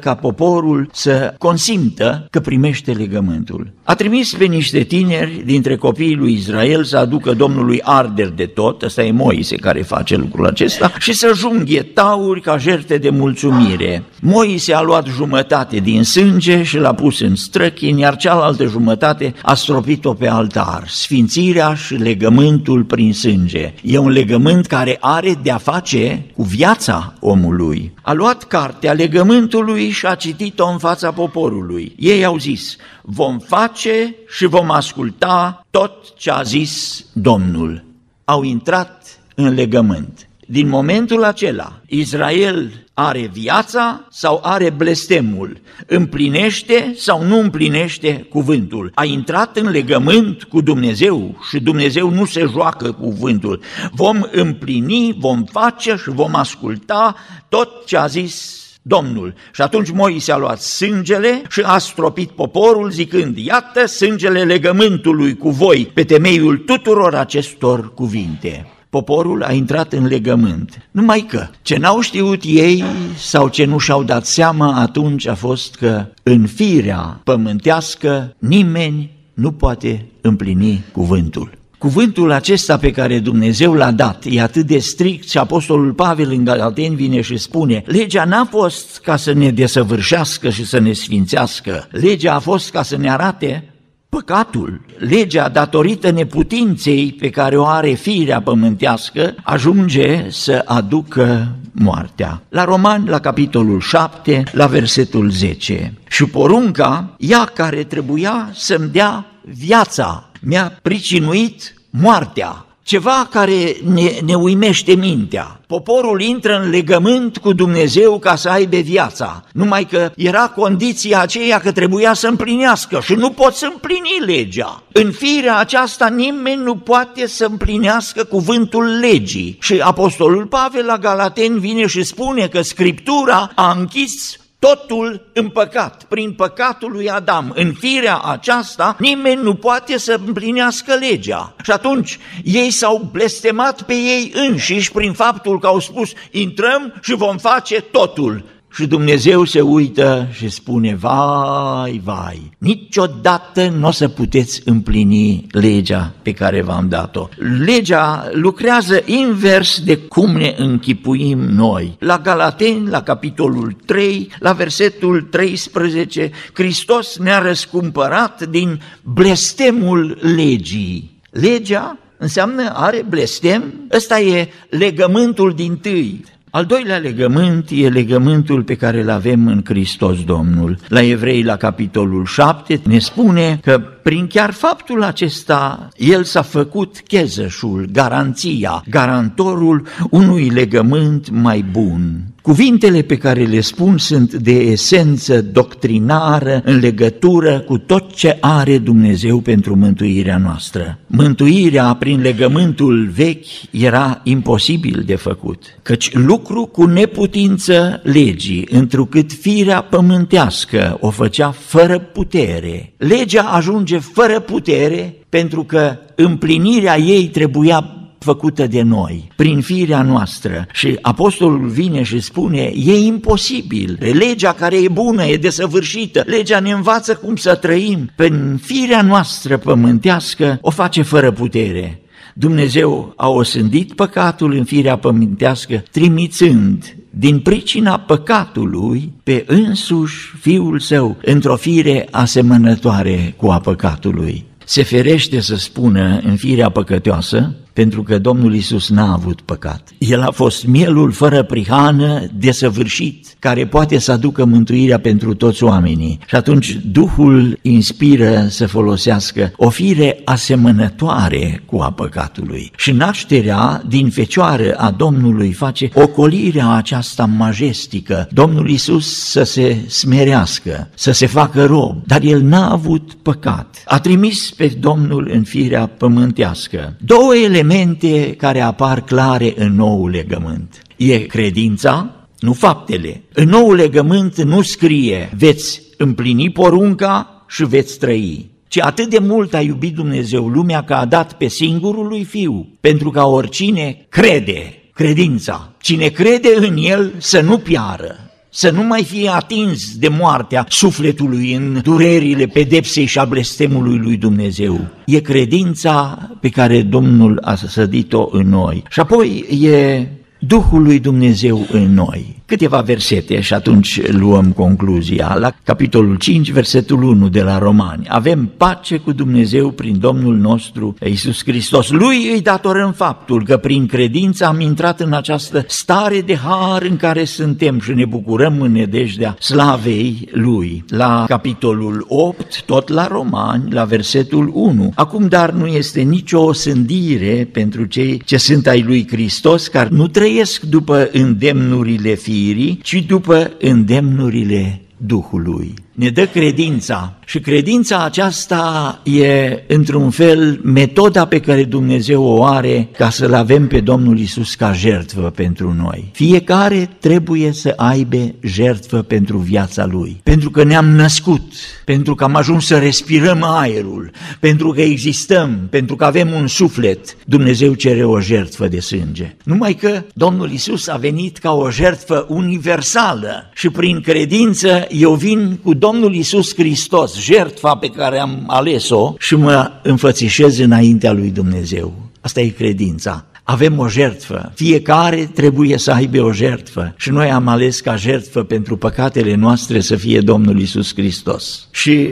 ca 0.00 0.14
poporul 0.14 0.88
să 0.92 1.34
consimtă 1.38 2.26
că 2.30 2.40
primește 2.40 2.92
legământul. 2.92 3.72
A 3.92 3.94
trimis 3.94 4.34
pe 4.34 4.44
niște 4.44 4.82
tineri 4.82 5.42
dintre 5.44 5.76
copiii 5.76 6.14
lui 6.14 6.32
Israel 6.32 6.84
să 6.84 6.96
aducă 6.96 7.32
Domnului 7.32 7.80
arder 7.82 8.28
de 8.28 8.46
tot, 8.46 8.82
ăsta 8.82 9.02
e 9.02 9.10
Moise 9.10 9.56
care 9.56 9.82
face 9.82 10.16
lucrul 10.16 10.46
acesta, 10.46 10.92
și 10.98 11.12
să 11.12 11.32
junghie 11.34 11.82
tauri 11.82 12.40
ca 12.40 12.56
jerte 12.56 12.98
de 12.98 13.10
mulțumire. 13.10 14.02
Moise 14.20 14.74
a 14.74 14.80
luat 14.80 15.06
jumătate 15.06 15.76
din 15.76 16.02
sânge 16.02 16.62
și 16.62 16.78
l-a 16.78 16.94
pus 16.94 17.20
în 17.20 17.34
străchin, 17.34 17.96
iar 17.96 18.16
cealaltă 18.16 18.64
jumătate 18.64 19.34
a 19.42 19.54
stropit-o 19.54 20.12
pe 20.14 20.28
altar. 20.28 20.84
Sfințirea 20.86 21.74
și 21.74 21.94
legământul 21.94 22.84
prin 22.84 23.12
sânge. 23.12 23.74
E 23.82 23.98
un 23.98 24.10
legământ 24.10 24.66
care 24.66 24.96
are 25.00 25.38
de-a 25.42 25.58
face 25.58 26.26
cu 26.36 26.42
viața 26.42 27.14
omului. 27.20 27.92
A 28.02 28.12
luat 28.12 28.44
cartea 28.44 28.92
legământului 28.92 29.90
și 29.90 30.06
a 30.06 30.14
citit-o 30.14 30.66
în 30.66 30.78
fața 30.78 31.10
poporului. 31.10 31.94
Ei 31.98 32.24
au 32.24 32.38
zis, 32.38 32.76
vom 33.02 33.38
face 33.38 34.14
și 34.28 34.46
vom 34.46 34.70
asculta 34.70 35.66
tot 35.70 36.14
ce 36.16 36.30
a 36.30 36.42
zis 36.42 37.04
Domnul. 37.12 37.84
Au 38.24 38.42
intrat 38.42 39.20
în 39.34 39.54
legământ. 39.54 40.26
Din 40.46 40.68
momentul 40.68 41.24
acela, 41.24 41.80
Israel 41.86 42.86
are 42.94 43.30
viața 43.32 44.06
sau 44.10 44.40
are 44.42 44.70
blestemul, 44.70 45.60
împlinește 45.86 46.92
sau 46.96 47.24
nu 47.24 47.38
împlinește 47.38 48.26
cuvântul. 48.30 48.92
A 48.94 49.04
intrat 49.04 49.56
în 49.56 49.70
legământ 49.70 50.42
cu 50.42 50.60
Dumnezeu 50.60 51.38
și 51.48 51.60
Dumnezeu 51.60 52.10
nu 52.10 52.24
se 52.24 52.46
joacă 52.50 52.92
cuvântul. 52.92 53.60
Vom 53.92 54.26
împlini, 54.30 55.16
vom 55.18 55.44
face 55.44 55.96
și 55.96 56.10
vom 56.10 56.34
asculta 56.34 57.16
tot 57.48 57.86
ce 57.86 57.96
a 57.96 58.06
zis 58.06 58.60
Domnul. 58.82 59.34
Și 59.52 59.62
atunci 59.62 59.90
Moise 59.90 60.32
a 60.32 60.36
luat 60.36 60.60
sângele 60.60 61.42
și 61.50 61.60
a 61.60 61.78
stropit 61.78 62.30
poporul 62.30 62.90
zicând, 62.90 63.36
iată 63.36 63.86
sângele 63.86 64.44
legământului 64.44 65.36
cu 65.36 65.50
voi 65.50 65.90
pe 65.94 66.04
temeiul 66.04 66.56
tuturor 66.56 67.14
acestor 67.14 67.94
cuvinte 67.94 68.66
poporul 68.92 69.42
a 69.42 69.52
intrat 69.52 69.92
în 69.92 70.06
legământ. 70.06 70.88
Numai 70.90 71.20
că 71.20 71.46
ce 71.62 71.76
n-au 71.76 72.00
știut 72.00 72.42
ei 72.44 72.84
sau 73.16 73.48
ce 73.48 73.64
nu 73.64 73.78
și-au 73.78 74.02
dat 74.02 74.26
seama 74.26 74.80
atunci 74.80 75.26
a 75.26 75.34
fost 75.34 75.74
că 75.74 76.06
în 76.22 76.46
firea 76.46 77.20
pământească 77.24 78.36
nimeni 78.38 79.10
nu 79.34 79.52
poate 79.52 80.06
împlini 80.20 80.84
cuvântul. 80.92 81.61
Cuvântul 81.82 82.32
acesta 82.32 82.76
pe 82.76 82.90
care 82.90 83.18
Dumnezeu 83.18 83.72
l-a 83.72 83.90
dat 83.90 84.24
e 84.28 84.40
atât 84.40 84.66
de 84.66 84.78
strict 84.78 85.30
și 85.30 85.38
Apostolul 85.38 85.92
Pavel 85.92 86.30
în 86.30 86.44
Galateni 86.44 86.94
vine 86.94 87.20
și 87.20 87.36
spune 87.36 87.82
legea 87.86 88.24
n-a 88.24 88.44
fost 88.50 89.00
ca 89.00 89.16
să 89.16 89.32
ne 89.32 89.50
desăvârșească 89.50 90.50
și 90.50 90.66
să 90.66 90.78
ne 90.78 90.92
sfințească, 90.92 91.88
legea 91.90 92.34
a 92.34 92.38
fost 92.38 92.70
ca 92.70 92.82
să 92.82 92.96
ne 92.96 93.10
arate 93.10 93.64
Păcatul, 94.08 94.80
legea 94.98 95.48
datorită 95.48 96.10
neputinței 96.10 97.12
pe 97.12 97.30
care 97.30 97.56
o 97.56 97.66
are 97.66 97.92
firea 97.92 98.40
pământească, 98.40 99.34
ajunge 99.42 100.26
să 100.30 100.62
aducă 100.64 101.56
moartea. 101.72 102.42
La 102.48 102.64
Roman, 102.64 103.04
la 103.08 103.18
capitolul 103.18 103.80
7, 103.80 104.42
la 104.52 104.66
versetul 104.66 105.30
10. 105.30 105.94
Și 106.08 106.24
porunca, 106.24 107.14
ea 107.18 107.44
care 107.44 107.82
trebuia 107.82 108.50
să-mi 108.54 108.88
dea 108.88 109.26
viața, 109.44 110.31
mi-a 110.42 110.78
pricinuit 110.82 111.74
moartea 111.90 112.66
ceva 112.82 113.28
care 113.30 113.76
ne, 113.84 114.10
ne 114.24 114.34
uimește 114.34 114.94
mintea. 114.94 115.60
Poporul 115.66 116.20
intră 116.20 116.60
în 116.62 116.70
legământ 116.70 117.38
cu 117.38 117.52
Dumnezeu 117.52 118.18
ca 118.18 118.36
să 118.36 118.48
aibă 118.48 118.76
viața, 118.76 119.44
numai 119.52 119.84
că 119.84 120.12
era 120.16 120.48
condiția 120.48 121.20
aceea 121.20 121.58
că 121.58 121.72
trebuia 121.72 122.12
să 122.14 122.26
împlinească 122.26 123.00
și 123.02 123.14
nu 123.14 123.30
pot 123.30 123.54
să 123.54 123.68
împlini 123.72 124.26
legea. 124.26 124.82
În 124.92 125.10
firea 125.10 125.56
aceasta 125.56 126.08
nimeni 126.08 126.62
nu 126.62 126.76
poate 126.76 127.26
să 127.26 127.44
împlinească 127.44 128.24
cuvântul 128.24 128.98
legii. 128.98 129.58
Și 129.60 129.80
Apostolul 129.80 130.46
Pavel 130.46 130.84
la 130.84 130.98
Galaten 130.98 131.58
vine 131.58 131.86
și 131.86 132.02
spune 132.02 132.46
că 132.46 132.62
Scriptura 132.62 133.50
a 133.54 133.76
închis 133.78 134.36
totul 134.68 135.26
în 135.32 135.48
păcat, 135.48 136.04
prin 136.04 136.32
păcatul 136.32 136.90
lui 136.92 137.10
Adam. 137.10 137.52
În 137.54 137.72
firea 137.72 138.18
aceasta 138.18 138.96
nimeni 138.98 139.42
nu 139.42 139.54
poate 139.54 139.98
să 139.98 140.20
împlinească 140.26 140.94
legea. 140.94 141.54
Și 141.62 141.70
atunci 141.70 142.18
ei 142.44 142.70
s-au 142.70 143.08
blestemat 143.12 143.82
pe 143.82 143.94
ei 143.94 144.32
înșiși 144.34 144.92
prin 144.92 145.12
faptul 145.12 145.58
că 145.58 145.66
au 145.66 145.78
spus 145.78 146.12
intrăm 146.30 146.94
și 147.00 147.14
vom 147.14 147.38
face 147.38 147.80
totul. 147.80 148.44
Și 148.74 148.86
Dumnezeu 148.86 149.44
se 149.44 149.60
uită 149.60 150.28
și 150.32 150.48
spune, 150.48 150.94
vai, 150.94 152.00
vai, 152.04 152.52
niciodată 152.58 153.68
nu 153.78 153.86
o 153.86 153.90
să 153.90 154.08
puteți 154.08 154.62
împlini 154.64 155.46
legea 155.50 156.12
pe 156.22 156.32
care 156.32 156.62
v-am 156.62 156.88
dat-o. 156.88 157.28
Legea 157.64 158.28
lucrează 158.32 159.02
invers 159.04 159.80
de 159.80 159.96
cum 159.96 160.30
ne 160.30 160.54
închipuim 160.58 161.38
noi. 161.38 161.96
La 161.98 162.18
Galateni, 162.18 162.88
la 162.88 163.02
capitolul 163.02 163.76
3, 163.86 164.28
la 164.38 164.52
versetul 164.52 165.22
13, 165.22 166.30
Hristos 166.52 167.18
ne-a 167.18 167.38
răscumpărat 167.38 168.46
din 168.48 168.80
blestemul 169.02 170.18
legii. 170.36 171.20
Legea 171.30 171.98
înseamnă, 172.18 172.72
are 172.74 173.04
blestem, 173.08 173.74
ăsta 173.90 174.20
e 174.20 174.48
legământul 174.68 175.52
din 175.54 175.76
tâi. 175.76 176.24
Al 176.54 176.64
doilea 176.64 176.96
legământ 176.96 177.68
e 177.70 177.88
legământul 177.88 178.62
pe 178.62 178.74
care 178.74 179.00
îl 179.00 179.10
avem 179.10 179.46
în 179.46 179.60
Hristos 179.64 180.24
Domnul. 180.24 180.78
La 180.88 181.02
Evrei, 181.02 181.42
la 181.42 181.56
capitolul 181.56 182.24
7, 182.24 182.80
ne 182.84 182.98
spune 182.98 183.58
că 183.62 183.78
prin 184.02 184.26
chiar 184.26 184.50
faptul 184.50 185.02
acesta, 185.02 185.88
el 185.96 186.24
s-a 186.24 186.42
făcut 186.42 187.00
chezășul, 187.06 187.88
garanția, 187.92 188.84
garantorul 188.90 189.86
unui 190.10 190.48
legământ 190.48 191.30
mai 191.30 191.64
bun. 191.70 192.31
Cuvintele 192.42 193.02
pe 193.02 193.16
care 193.16 193.44
le 193.44 193.60
spun 193.60 193.98
sunt 193.98 194.34
de 194.34 194.52
esență 194.52 195.42
doctrinară 195.42 196.60
în 196.64 196.78
legătură 196.78 197.60
cu 197.60 197.78
tot 197.78 198.14
ce 198.14 198.36
are 198.40 198.78
Dumnezeu 198.78 199.38
pentru 199.38 199.76
mântuirea 199.76 200.36
noastră. 200.36 200.98
Mântuirea 201.06 201.94
prin 201.94 202.20
legământul 202.20 203.10
vechi 203.14 203.46
era 203.70 204.20
imposibil 204.24 205.02
de 205.06 205.14
făcut, 205.14 205.62
căci 205.82 206.14
lucru 206.14 206.66
cu 206.66 206.84
neputință 206.84 208.00
legii, 208.02 208.68
întrucât 208.70 209.32
firea 209.32 209.82
pământească 209.82 210.98
o 211.00 211.10
făcea 211.10 211.50
fără 211.50 211.98
putere. 211.98 212.92
Legea 212.96 213.42
ajunge 213.42 213.98
fără 213.98 214.40
putere 214.40 215.16
pentru 215.28 215.64
că 215.64 215.96
împlinirea 216.14 216.98
ei 216.98 217.28
trebuia 217.28 218.01
făcută 218.22 218.66
de 218.66 218.82
noi, 218.82 219.28
prin 219.36 219.60
firea 219.60 220.02
noastră. 220.02 220.66
Și 220.72 220.98
apostolul 221.00 221.68
vine 221.68 222.02
și 222.02 222.20
spune, 222.20 222.72
e 222.74 222.98
imposibil, 222.98 223.98
legea 224.00 224.52
care 224.52 224.82
e 224.82 224.88
bună, 224.88 225.24
e 225.24 225.36
desăvârșită, 225.36 226.22
legea 226.26 226.60
ne 226.60 226.70
învață 226.70 227.14
cum 227.14 227.36
să 227.36 227.54
trăim, 227.54 228.10
prin 228.16 228.60
firea 228.62 229.02
noastră 229.02 229.56
pământească 229.56 230.58
o 230.60 230.70
face 230.70 231.02
fără 231.02 231.30
putere. 231.30 232.02
Dumnezeu 232.34 233.12
a 233.16 233.28
osândit 233.28 233.94
păcatul 233.94 234.52
în 234.52 234.64
firea 234.64 234.96
pământească, 234.96 235.82
trimițând 235.90 236.96
din 237.10 237.40
pricina 237.40 237.98
păcatului 237.98 239.12
pe 239.22 239.44
însuși 239.46 240.36
Fiul 240.40 240.78
Său 240.78 241.16
într-o 241.24 241.56
fire 241.56 242.08
asemănătoare 242.10 243.34
cu 243.36 243.46
a 243.46 243.58
păcatului. 243.58 244.44
Se 244.64 244.82
ferește 244.82 245.40
să 245.40 245.56
spună 245.56 246.20
în 246.24 246.36
firea 246.36 246.68
păcătoasă 246.68 247.54
pentru 247.72 248.02
că 248.02 248.18
Domnul 248.18 248.54
Isus 248.54 248.90
n-a 248.90 249.12
avut 249.12 249.40
păcat. 249.40 249.88
El 249.98 250.20
a 250.20 250.30
fost 250.30 250.66
mielul 250.66 251.12
fără 251.12 251.42
prihană, 251.42 252.22
desăvârșit, 252.38 253.26
care 253.38 253.66
poate 253.66 253.98
să 253.98 254.12
aducă 254.12 254.44
mântuirea 254.44 254.98
pentru 254.98 255.34
toți 255.34 255.64
oamenii. 255.64 256.18
Și 256.26 256.34
atunci 256.34 256.80
Duhul 256.92 257.58
inspiră 257.62 258.46
să 258.48 258.66
folosească 258.66 259.52
o 259.56 259.68
fire 259.68 260.20
asemănătoare 260.24 261.62
cu 261.66 261.78
a 261.78 261.90
păcatului. 261.90 262.70
Și 262.76 262.92
nașterea 262.92 263.82
din 263.88 264.10
fecioară 264.10 264.74
a 264.76 264.90
Domnului 264.90 265.52
face 265.52 265.90
ocolirea 265.94 266.70
aceasta 266.70 267.24
majestică. 267.24 268.28
Domnul 268.30 268.68
Isus 268.68 269.30
să 269.30 269.42
se 269.42 269.84
smerească, 269.88 270.88
să 270.94 271.12
se 271.12 271.26
facă 271.26 271.64
rob, 271.64 271.96
dar 272.06 272.22
el 272.22 272.42
n-a 272.42 272.70
avut 272.70 273.12
păcat. 273.22 273.82
A 273.86 274.00
trimis 274.00 274.50
pe 274.50 274.66
Domnul 274.80 275.30
în 275.32 275.42
firea 275.42 275.86
pământească. 275.86 276.96
Două 277.04 277.34
ele 277.34 277.61
elemente 277.62 278.34
care 278.34 278.60
apar 278.60 279.00
clare 279.00 279.54
în 279.56 279.74
nou 279.74 280.06
legământ. 280.06 280.82
E 280.96 281.18
credința, 281.18 282.10
nu 282.38 282.52
faptele. 282.52 283.22
În 283.32 283.48
nou 283.48 283.72
legământ 283.72 284.42
nu 284.42 284.62
scrie 284.62 285.30
veți 285.36 285.82
împlini 285.96 286.50
porunca 286.50 287.44
și 287.48 287.64
veți 287.64 287.98
trăi 287.98 288.50
ci 288.72 288.80
atât 288.80 289.10
de 289.10 289.18
mult 289.18 289.54
a 289.54 289.60
iubit 289.60 289.94
Dumnezeu 289.94 290.48
lumea 290.48 290.84
că 290.84 290.94
a 290.94 291.04
dat 291.04 291.32
pe 291.32 291.48
singurul 291.48 292.06
lui 292.06 292.24
Fiu, 292.24 292.68
pentru 292.80 293.10
ca 293.10 293.26
oricine 293.26 294.06
crede, 294.08 294.82
credința, 294.94 295.72
cine 295.80 296.08
crede 296.08 296.48
în 296.56 296.76
El 296.76 297.12
să 297.18 297.40
nu 297.40 297.58
piară, 297.58 298.31
să 298.54 298.70
nu 298.70 298.82
mai 298.82 299.04
fie 299.04 299.28
atins 299.28 299.96
de 299.96 300.08
moartea 300.08 300.66
sufletului 300.68 301.54
în 301.54 301.80
durerile 301.82 302.46
pedepsei 302.46 303.04
și 303.04 303.18
a 303.18 303.24
blestemului 303.24 303.98
lui 303.98 304.16
Dumnezeu. 304.16 304.80
E 305.06 305.20
credința 305.20 306.18
pe 306.40 306.48
care 306.48 306.82
Domnul 306.82 307.38
a 307.42 307.54
sădit-o 307.54 308.28
în 308.30 308.48
noi. 308.48 308.82
Și 308.90 309.00
apoi 309.00 309.44
e 309.62 310.06
Duhul 310.38 310.82
lui 310.82 310.98
Dumnezeu 310.98 311.66
în 311.70 311.94
noi. 311.94 312.41
Câteva 312.52 312.80
versete 312.80 313.40
și 313.40 313.54
atunci 313.54 314.06
luăm 314.06 314.52
concluzia. 314.52 315.36
La 315.38 315.52
capitolul 315.62 316.16
5, 316.16 316.50
versetul 316.50 317.02
1 317.02 317.28
de 317.28 317.42
la 317.42 317.58
Romani. 317.58 318.06
Avem 318.08 318.52
pace 318.56 318.96
cu 318.96 319.12
Dumnezeu 319.12 319.70
prin 319.70 319.98
Domnul 319.98 320.36
nostru 320.36 320.94
Iisus 321.06 321.42
Hristos. 321.44 321.90
Lui 321.90 322.30
îi 322.32 322.40
datorăm 322.40 322.92
faptul 322.92 323.44
că 323.44 323.56
prin 323.56 323.86
credință 323.86 324.46
am 324.46 324.60
intrat 324.60 325.00
în 325.00 325.12
această 325.12 325.64
stare 325.68 326.20
de 326.20 326.36
har 326.36 326.82
în 326.82 326.96
care 326.96 327.24
suntem 327.24 327.80
și 327.80 327.92
ne 327.92 328.04
bucurăm 328.04 328.60
în 328.60 328.72
nedejdea 328.72 329.36
slavei 329.40 330.28
Lui. 330.30 330.84
La 330.88 331.24
capitolul 331.28 332.04
8, 332.08 332.62
tot 332.62 332.88
la 332.88 333.06
Romani, 333.06 333.72
la 333.72 333.84
versetul 333.84 334.50
1. 334.54 334.92
Acum 334.94 335.28
dar 335.28 335.50
nu 335.50 335.66
este 335.66 336.00
nicio 336.00 336.40
osândire 336.40 337.48
pentru 337.52 337.84
cei 337.84 338.22
ce 338.24 338.36
sunt 338.36 338.66
ai 338.66 338.82
Lui 338.82 339.06
Hristos, 339.10 339.68
care 339.68 339.88
nu 339.92 340.08
trăiesc 340.08 340.62
după 340.62 341.08
îndemnurile 341.12 342.14
fiii, 342.14 342.41
firii, 342.42 342.78
ci 342.82 343.04
după 343.06 343.52
îndemnurile 343.60 344.80
Duhului 344.96 345.74
ne 345.92 346.08
dă 346.08 346.26
credința 346.26 347.16
și 347.32 347.40
credința 347.40 348.04
aceasta 348.04 349.00
e 349.04 349.62
într-un 349.66 350.10
fel 350.10 350.60
metoda 350.62 351.24
pe 351.24 351.40
care 351.40 351.64
Dumnezeu 351.64 352.22
o 352.24 352.44
are 352.44 352.88
ca 352.96 353.10
să-L 353.10 353.34
avem 353.34 353.66
pe 353.66 353.80
Domnul 353.80 354.18
Isus 354.18 354.54
ca 354.54 354.72
jertvă 354.72 355.30
pentru 355.30 355.72
noi. 355.72 356.10
Fiecare 356.12 356.90
trebuie 357.00 357.52
să 357.52 357.72
aibă 357.76 358.34
jertvă 358.40 359.02
pentru 359.02 359.36
viața 359.38 359.86
Lui, 359.86 360.20
pentru 360.22 360.50
că 360.50 360.64
ne-am 360.64 360.86
născut, 360.86 361.52
pentru 361.84 362.14
că 362.14 362.24
am 362.24 362.34
ajuns 362.34 362.66
să 362.66 362.78
respirăm 362.78 363.42
aerul, 363.42 364.10
pentru 364.40 364.70
că 364.70 364.80
existăm, 364.80 365.66
pentru 365.70 365.96
că 365.96 366.04
avem 366.04 366.32
un 366.32 366.46
suflet, 366.46 367.16
Dumnezeu 367.26 367.74
cere 367.74 368.04
o 368.04 368.20
jertvă 368.20 368.68
de 368.68 368.80
sânge. 368.80 369.36
Numai 369.44 369.74
că 369.74 370.02
Domnul 370.14 370.50
Isus 370.50 370.88
a 370.88 370.96
venit 370.96 371.38
ca 371.38 371.52
o 371.52 371.70
jertvă 371.70 372.26
universală 372.28 373.50
și 373.54 373.68
prin 373.68 374.00
credință 374.00 374.86
eu 374.90 375.14
vin 375.14 375.58
cu 375.62 375.74
Domnul 375.88 376.14
Isus 376.14 376.54
Hristos, 376.54 377.20
jertfa 377.20 377.74
pe 377.74 377.86
care 377.86 378.18
am 378.18 378.44
ales-o 378.46 379.14
și 379.18 379.34
mă 379.34 379.70
înfățișez 379.82 380.58
înaintea 380.58 381.12
lui 381.12 381.30
Dumnezeu. 381.30 381.92
Asta 382.20 382.40
e 382.40 382.48
credința. 382.48 383.24
Avem 383.42 383.78
o 383.78 383.88
jertfă, 383.88 384.52
fiecare 384.54 385.30
trebuie 385.34 385.78
să 385.78 385.90
aibă 385.90 386.20
o 386.20 386.32
jertfă 386.32 386.94
și 386.96 387.10
noi 387.10 387.30
am 387.30 387.48
ales 387.48 387.80
ca 387.80 387.96
jertfă 387.96 388.42
pentru 388.42 388.76
păcatele 388.76 389.34
noastre 389.34 389.80
să 389.80 389.96
fie 389.96 390.20
Domnul 390.20 390.60
Isus 390.60 390.94
Hristos. 390.94 391.68
Și 391.70 392.08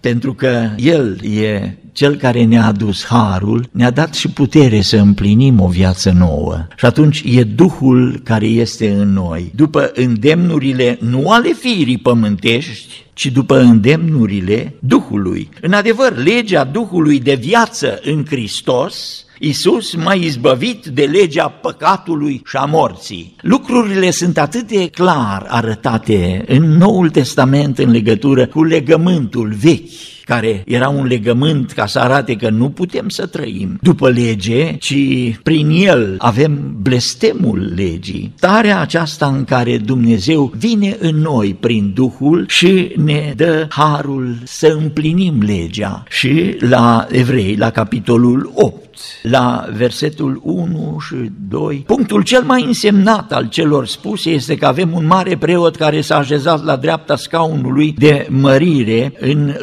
pentru 0.00 0.34
că 0.34 0.68
El 0.76 1.20
e 1.24 1.76
cel 1.92 2.16
care 2.16 2.44
ne-a 2.44 2.66
adus 2.66 3.04
harul, 3.04 3.68
ne-a 3.72 3.90
dat 3.90 4.14
și 4.14 4.28
putere 4.28 4.80
să 4.80 4.96
împlinim 4.96 5.60
o 5.60 5.68
viață 5.68 6.10
nouă. 6.18 6.66
Și 6.76 6.84
atunci 6.84 7.22
e 7.26 7.42
Duhul 7.42 8.20
care 8.24 8.46
este 8.46 8.90
în 8.90 9.12
noi. 9.12 9.52
După 9.54 9.90
îndemnurile 9.94 10.98
nu 11.00 11.30
ale 11.30 11.52
firii 11.52 11.98
pământești, 11.98 13.05
ci 13.16 13.26
după 13.26 13.58
îndemnurile 13.58 14.74
Duhului. 14.80 15.48
În 15.60 15.72
adevăr, 15.72 16.16
legea 16.16 16.64
Duhului 16.64 17.20
de 17.20 17.34
viață 17.34 18.00
în 18.02 18.24
Hristos 18.28 19.24
Iisus 19.38 19.94
m-a 19.94 20.12
izbăvit 20.12 20.86
de 20.86 21.04
legea 21.04 21.48
păcatului 21.48 22.42
și 22.46 22.56
a 22.56 22.64
morții. 22.64 23.36
Lucrurile 23.40 24.10
sunt 24.10 24.38
atât 24.38 24.66
de 24.66 24.88
clar 24.88 25.46
arătate 25.48 26.44
în 26.46 26.62
Noul 26.62 27.10
Testament 27.10 27.78
în 27.78 27.90
legătură 27.90 28.46
cu 28.46 28.64
legământul 28.64 29.54
vechi 29.60 30.15
care 30.26 30.62
era 30.66 30.88
un 30.88 31.06
legământ 31.06 31.72
ca 31.72 31.86
să 31.86 31.98
arate 31.98 32.36
că 32.36 32.50
nu 32.50 32.70
putem 32.70 33.08
să 33.08 33.26
trăim 33.26 33.78
după 33.82 34.10
lege, 34.10 34.76
ci 34.76 34.94
prin 35.42 35.70
el 35.70 36.14
avem 36.18 36.76
blestemul 36.82 37.72
legii. 37.74 38.32
Starea 38.36 38.80
aceasta 38.80 39.26
în 39.26 39.44
care 39.44 39.78
Dumnezeu 39.78 40.52
vine 40.56 40.96
în 41.00 41.16
noi 41.16 41.56
prin 41.60 41.92
Duhul 41.94 42.44
și 42.48 42.92
ne 42.96 43.32
dă 43.36 43.66
harul 43.68 44.36
să 44.44 44.76
împlinim 44.80 45.42
legea. 45.42 46.02
Și 46.08 46.56
la 46.60 47.06
Evrei, 47.10 47.56
la 47.56 47.70
capitolul 47.70 48.50
8, 48.54 48.86
la 49.22 49.68
versetul 49.76 50.40
1 50.42 50.96
și 51.06 51.14
2. 51.48 51.82
Punctul 51.86 52.22
cel 52.22 52.42
mai 52.42 52.64
însemnat 52.64 53.32
al 53.32 53.48
celor 53.48 53.86
spuse 53.86 54.30
este 54.30 54.56
că 54.56 54.66
avem 54.66 54.92
un 54.94 55.06
mare 55.06 55.36
preot 55.36 55.76
care 55.76 56.00
s-a 56.00 56.16
așezat 56.16 56.64
la 56.64 56.76
dreapta 56.76 57.16
scaunului 57.16 57.94
de 57.98 58.26
mărire 58.30 59.12
în 59.20 59.54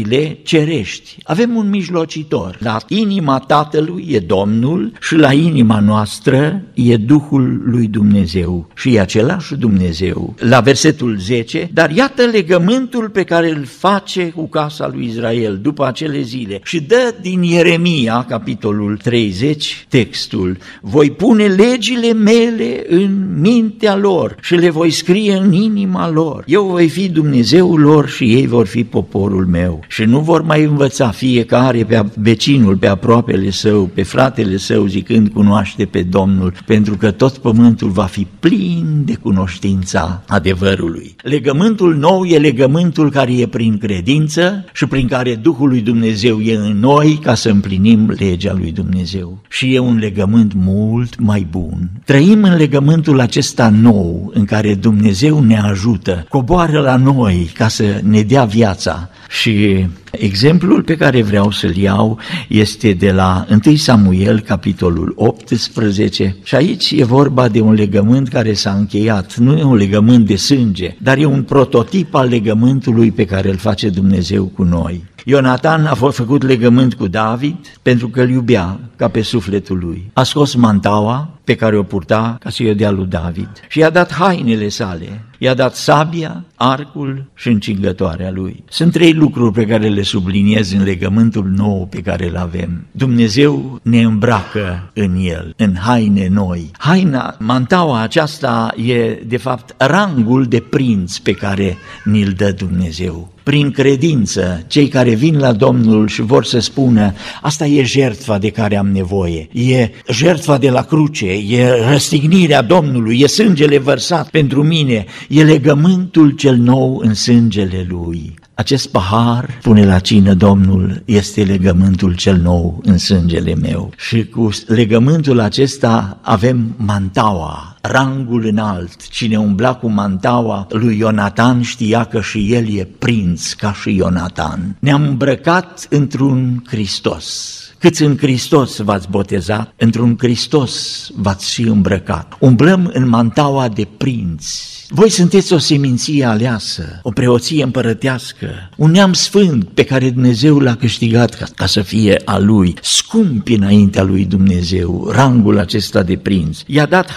locurile 0.00 0.38
cerești. 0.42 1.16
Avem 1.22 1.56
un 1.56 1.68
mijlocitor. 1.68 2.56
La 2.60 2.76
inima 2.88 3.38
Tatălui 3.38 4.06
e 4.08 4.18
Domnul 4.18 4.92
și 5.00 5.14
la 5.16 5.32
inima 5.32 5.80
noastră 5.80 6.62
e 6.74 6.96
Duhul 6.96 7.62
lui 7.64 7.86
Dumnezeu 7.86 8.68
și 8.74 8.94
e 8.94 9.00
același 9.00 9.54
Dumnezeu. 9.54 10.34
La 10.38 10.60
versetul 10.60 11.16
10, 11.18 11.70
dar 11.72 11.90
iată 11.90 12.22
legământul 12.22 13.08
pe 13.08 13.24
care 13.24 13.50
îl 13.50 13.64
face 13.64 14.28
cu 14.28 14.48
casa 14.48 14.90
lui 14.94 15.06
Israel 15.06 15.58
după 15.62 15.86
acele 15.86 16.20
zile 16.20 16.60
și 16.64 16.80
dă 16.80 17.14
din 17.20 17.42
Ieremia, 17.42 18.24
capitolul 18.28 18.80
capitolul 18.80 18.96
30, 18.96 19.86
textul, 19.88 20.56
voi 20.80 21.10
pune 21.10 21.46
legile 21.46 22.12
mele 22.12 22.84
în 22.88 23.40
mintea 23.40 23.96
lor 23.96 24.36
și 24.40 24.54
le 24.54 24.70
voi 24.70 24.90
scrie 24.90 25.34
în 25.36 25.52
inima 25.52 26.10
lor. 26.10 26.44
Eu 26.46 26.64
voi 26.64 26.88
fi 26.88 27.08
Dumnezeul 27.08 27.80
lor 27.80 28.08
și 28.08 28.24
ei 28.34 28.46
vor 28.46 28.66
fi 28.66 28.84
poporul 28.84 29.46
meu. 29.46 29.80
Și 29.90 30.04
nu 30.04 30.20
vor 30.20 30.42
mai 30.42 30.64
învăța 30.64 31.08
fiecare 31.08 31.84
pe 31.84 32.04
vecinul, 32.14 32.76
pe 32.76 32.86
aproapele 32.86 33.50
său, 33.50 33.90
pe 33.94 34.02
fratele 34.02 34.56
său, 34.56 34.86
zicând 34.86 35.28
cunoaște 35.28 35.84
pe 35.84 36.02
Domnul, 36.02 36.52
pentru 36.66 36.96
că 36.96 37.10
tot 37.10 37.36
pământul 37.36 37.88
va 37.88 38.04
fi 38.04 38.26
plin 38.40 39.02
de 39.04 39.14
cunoștința 39.14 40.22
adevărului. 40.26 41.16
Legământul 41.22 41.96
nou 41.96 42.24
e 42.24 42.38
legământul 42.38 43.10
care 43.10 43.32
e 43.32 43.46
prin 43.46 43.78
credință 43.78 44.64
și 44.72 44.86
prin 44.86 45.06
care 45.06 45.34
Duhul 45.34 45.68
lui 45.68 45.80
Dumnezeu 45.80 46.40
e 46.40 46.56
în 46.56 46.78
noi 46.78 47.18
ca 47.22 47.34
să 47.34 47.48
împlinim 47.48 48.14
legea 48.18 48.52
lui 48.52 48.72
Dumnezeu 48.72 49.42
și 49.48 49.74
e 49.74 49.78
un 49.78 49.98
legământ 49.98 50.52
mult 50.54 51.20
mai 51.20 51.46
bun. 51.50 51.90
Trăim 52.04 52.42
în 52.42 52.56
legământul 52.56 53.20
acesta 53.20 53.68
nou 53.68 54.30
în 54.34 54.44
care 54.44 54.74
Dumnezeu 54.74 55.40
ne 55.44 55.58
ajută, 55.58 56.26
coboară 56.28 56.80
la 56.80 56.96
noi 56.96 57.50
ca 57.54 57.68
să 57.68 58.00
ne 58.02 58.22
dea 58.22 58.44
viața 58.44 59.10
și 59.28 59.79
exemplul 60.10 60.82
pe 60.82 60.96
care 60.96 61.22
vreau 61.22 61.50
să-l 61.50 61.76
iau 61.76 62.18
este 62.48 62.92
de 62.92 63.12
la 63.12 63.46
1 63.64 63.76
Samuel, 63.76 64.40
capitolul 64.40 65.12
18, 65.16 66.36
și 66.42 66.54
aici 66.54 66.90
e 66.90 67.04
vorba 67.04 67.48
de 67.48 67.60
un 67.60 67.72
legământ 67.72 68.28
care 68.28 68.52
s-a 68.52 68.72
încheiat. 68.72 69.36
Nu 69.36 69.56
e 69.56 69.62
un 69.62 69.76
legământ 69.76 70.26
de 70.26 70.36
sânge, 70.36 70.96
dar 70.98 71.18
e 71.18 71.24
un 71.24 71.42
prototip 71.42 72.14
al 72.14 72.28
legământului 72.28 73.10
pe 73.10 73.24
care 73.24 73.50
îl 73.50 73.56
face 73.56 73.88
Dumnezeu 73.88 74.44
cu 74.44 74.62
noi. 74.62 75.04
Ionatan 75.24 75.86
a 75.86 75.94
fost 75.94 76.16
făcut 76.16 76.42
legământ 76.42 76.94
cu 76.94 77.06
David 77.06 77.56
pentru 77.82 78.08
că 78.08 78.20
îl 78.20 78.30
iubea 78.30 78.80
ca 78.96 79.08
pe 79.08 79.22
sufletul 79.22 79.78
lui. 79.78 80.10
A 80.12 80.22
scos 80.22 80.54
mantaua 80.54 81.30
pe 81.50 81.56
care 81.56 81.76
o 81.76 81.82
purta 81.82 82.36
ca 82.40 82.50
să-i 82.50 82.74
dea 82.74 82.90
lui 82.90 83.06
David 83.06 83.50
și 83.68 83.78
i-a 83.78 83.90
dat 83.90 84.12
hainele 84.12 84.68
sale, 84.68 85.24
i-a 85.38 85.54
dat 85.54 85.74
sabia, 85.74 86.44
arcul 86.54 87.24
și 87.34 87.48
încingătoarea 87.48 88.30
lui. 88.30 88.64
Sunt 88.68 88.92
trei 88.92 89.12
lucruri 89.12 89.52
pe 89.52 89.66
care 89.66 89.88
le 89.88 90.02
subliniez 90.02 90.72
în 90.72 90.82
legământul 90.82 91.52
nou 91.56 91.86
pe 91.90 92.00
care 92.00 92.28
îl 92.28 92.36
avem. 92.36 92.86
Dumnezeu 92.90 93.80
ne 93.82 94.02
îmbracă 94.02 94.90
în 94.94 95.16
el, 95.20 95.54
în 95.56 95.76
haine 95.76 96.28
noi. 96.28 96.70
Haina, 96.78 97.36
mantaua 97.38 98.00
aceasta 98.00 98.74
e 98.76 99.22
de 99.26 99.36
fapt 99.36 99.74
rangul 99.78 100.44
de 100.44 100.60
prinț 100.60 101.16
pe 101.16 101.32
care 101.32 101.76
ni-l 102.04 102.32
dă 102.36 102.52
Dumnezeu 102.52 103.32
prin 103.42 103.70
credință, 103.70 104.64
cei 104.66 104.88
care 104.88 105.14
vin 105.14 105.38
la 105.38 105.52
Domnul 105.52 106.08
și 106.08 106.22
vor 106.22 106.44
să 106.44 106.58
spună, 106.58 107.12
asta 107.42 107.66
e 107.66 107.82
jertfa 107.82 108.38
de 108.38 108.50
care 108.50 108.76
am 108.76 108.88
nevoie, 108.88 109.48
e 109.52 109.90
jertfa 110.12 110.58
de 110.58 110.70
la 110.70 110.82
cruce, 110.82 111.26
e 111.48 111.90
răstignirea 111.90 112.62
Domnului, 112.62 113.20
e 113.20 113.26
sângele 113.26 113.78
vărsat 113.78 114.30
pentru 114.30 114.62
mine, 114.62 115.04
e 115.28 115.42
legământul 115.42 116.30
cel 116.30 116.56
nou 116.56 117.00
în 117.04 117.14
sângele 117.14 117.86
Lui. 117.88 118.34
Acest 118.54 118.88
pahar, 118.88 119.58
pune 119.62 119.86
la 119.86 119.98
cină 119.98 120.34
Domnul, 120.34 121.02
este 121.04 121.42
legământul 121.42 122.14
cel 122.14 122.36
nou 122.36 122.80
în 122.84 122.98
sângele 122.98 123.54
meu. 123.54 123.92
Și 123.96 124.24
cu 124.24 124.48
legământul 124.66 125.40
acesta 125.40 126.18
avem 126.22 126.74
mantaua, 126.76 127.76
rangul 127.80 128.44
înalt. 128.46 129.08
Cine 129.08 129.38
umbla 129.38 129.74
cu 129.74 129.88
mantaua 129.88 130.66
lui 130.68 130.98
Ionatan 130.98 131.62
știa 131.62 132.04
că 132.04 132.20
și 132.20 132.52
el 132.52 132.76
e 132.76 132.88
prinț 132.98 133.52
ca 133.52 133.72
și 133.72 133.94
Ionatan. 133.94 134.76
Ne-am 134.78 135.02
îmbrăcat 135.02 135.86
într-un 135.90 136.62
Hristos 136.66 137.54
Câți 137.80 138.02
în 138.02 138.16
Hristos 138.16 138.78
v-ați 138.78 139.10
botezat, 139.10 139.72
într-un 139.76 140.16
Hristos 140.18 141.06
v-ați 141.14 141.52
și 141.52 141.62
îmbrăcat. 141.62 142.36
Umblăm 142.40 142.90
în 142.92 143.08
mantaua 143.08 143.68
de 143.68 143.86
prinți. 143.96 144.78
Voi 144.88 145.10
sunteți 145.10 145.52
o 145.52 145.58
seminție 145.58 146.24
aleasă, 146.24 147.00
o 147.02 147.10
preoție 147.10 147.62
împărătească, 147.62 148.70
un 148.76 148.90
neam 148.90 149.12
sfânt 149.12 149.68
pe 149.68 149.84
care 149.84 150.10
Dumnezeu 150.10 150.58
l-a 150.58 150.74
câștigat 150.74 151.34
ca, 151.34 151.46
ca 151.54 151.66
să 151.66 151.82
fie 151.82 152.22
a 152.24 152.38
lui, 152.38 152.74
scump 152.82 153.48
înaintea 153.48 154.02
lui 154.02 154.24
Dumnezeu, 154.24 155.10
rangul 155.12 155.58
acesta 155.58 156.02
de 156.02 156.16
prinț. 156.16 156.58
I-a 156.66 156.86
dat 156.86 157.10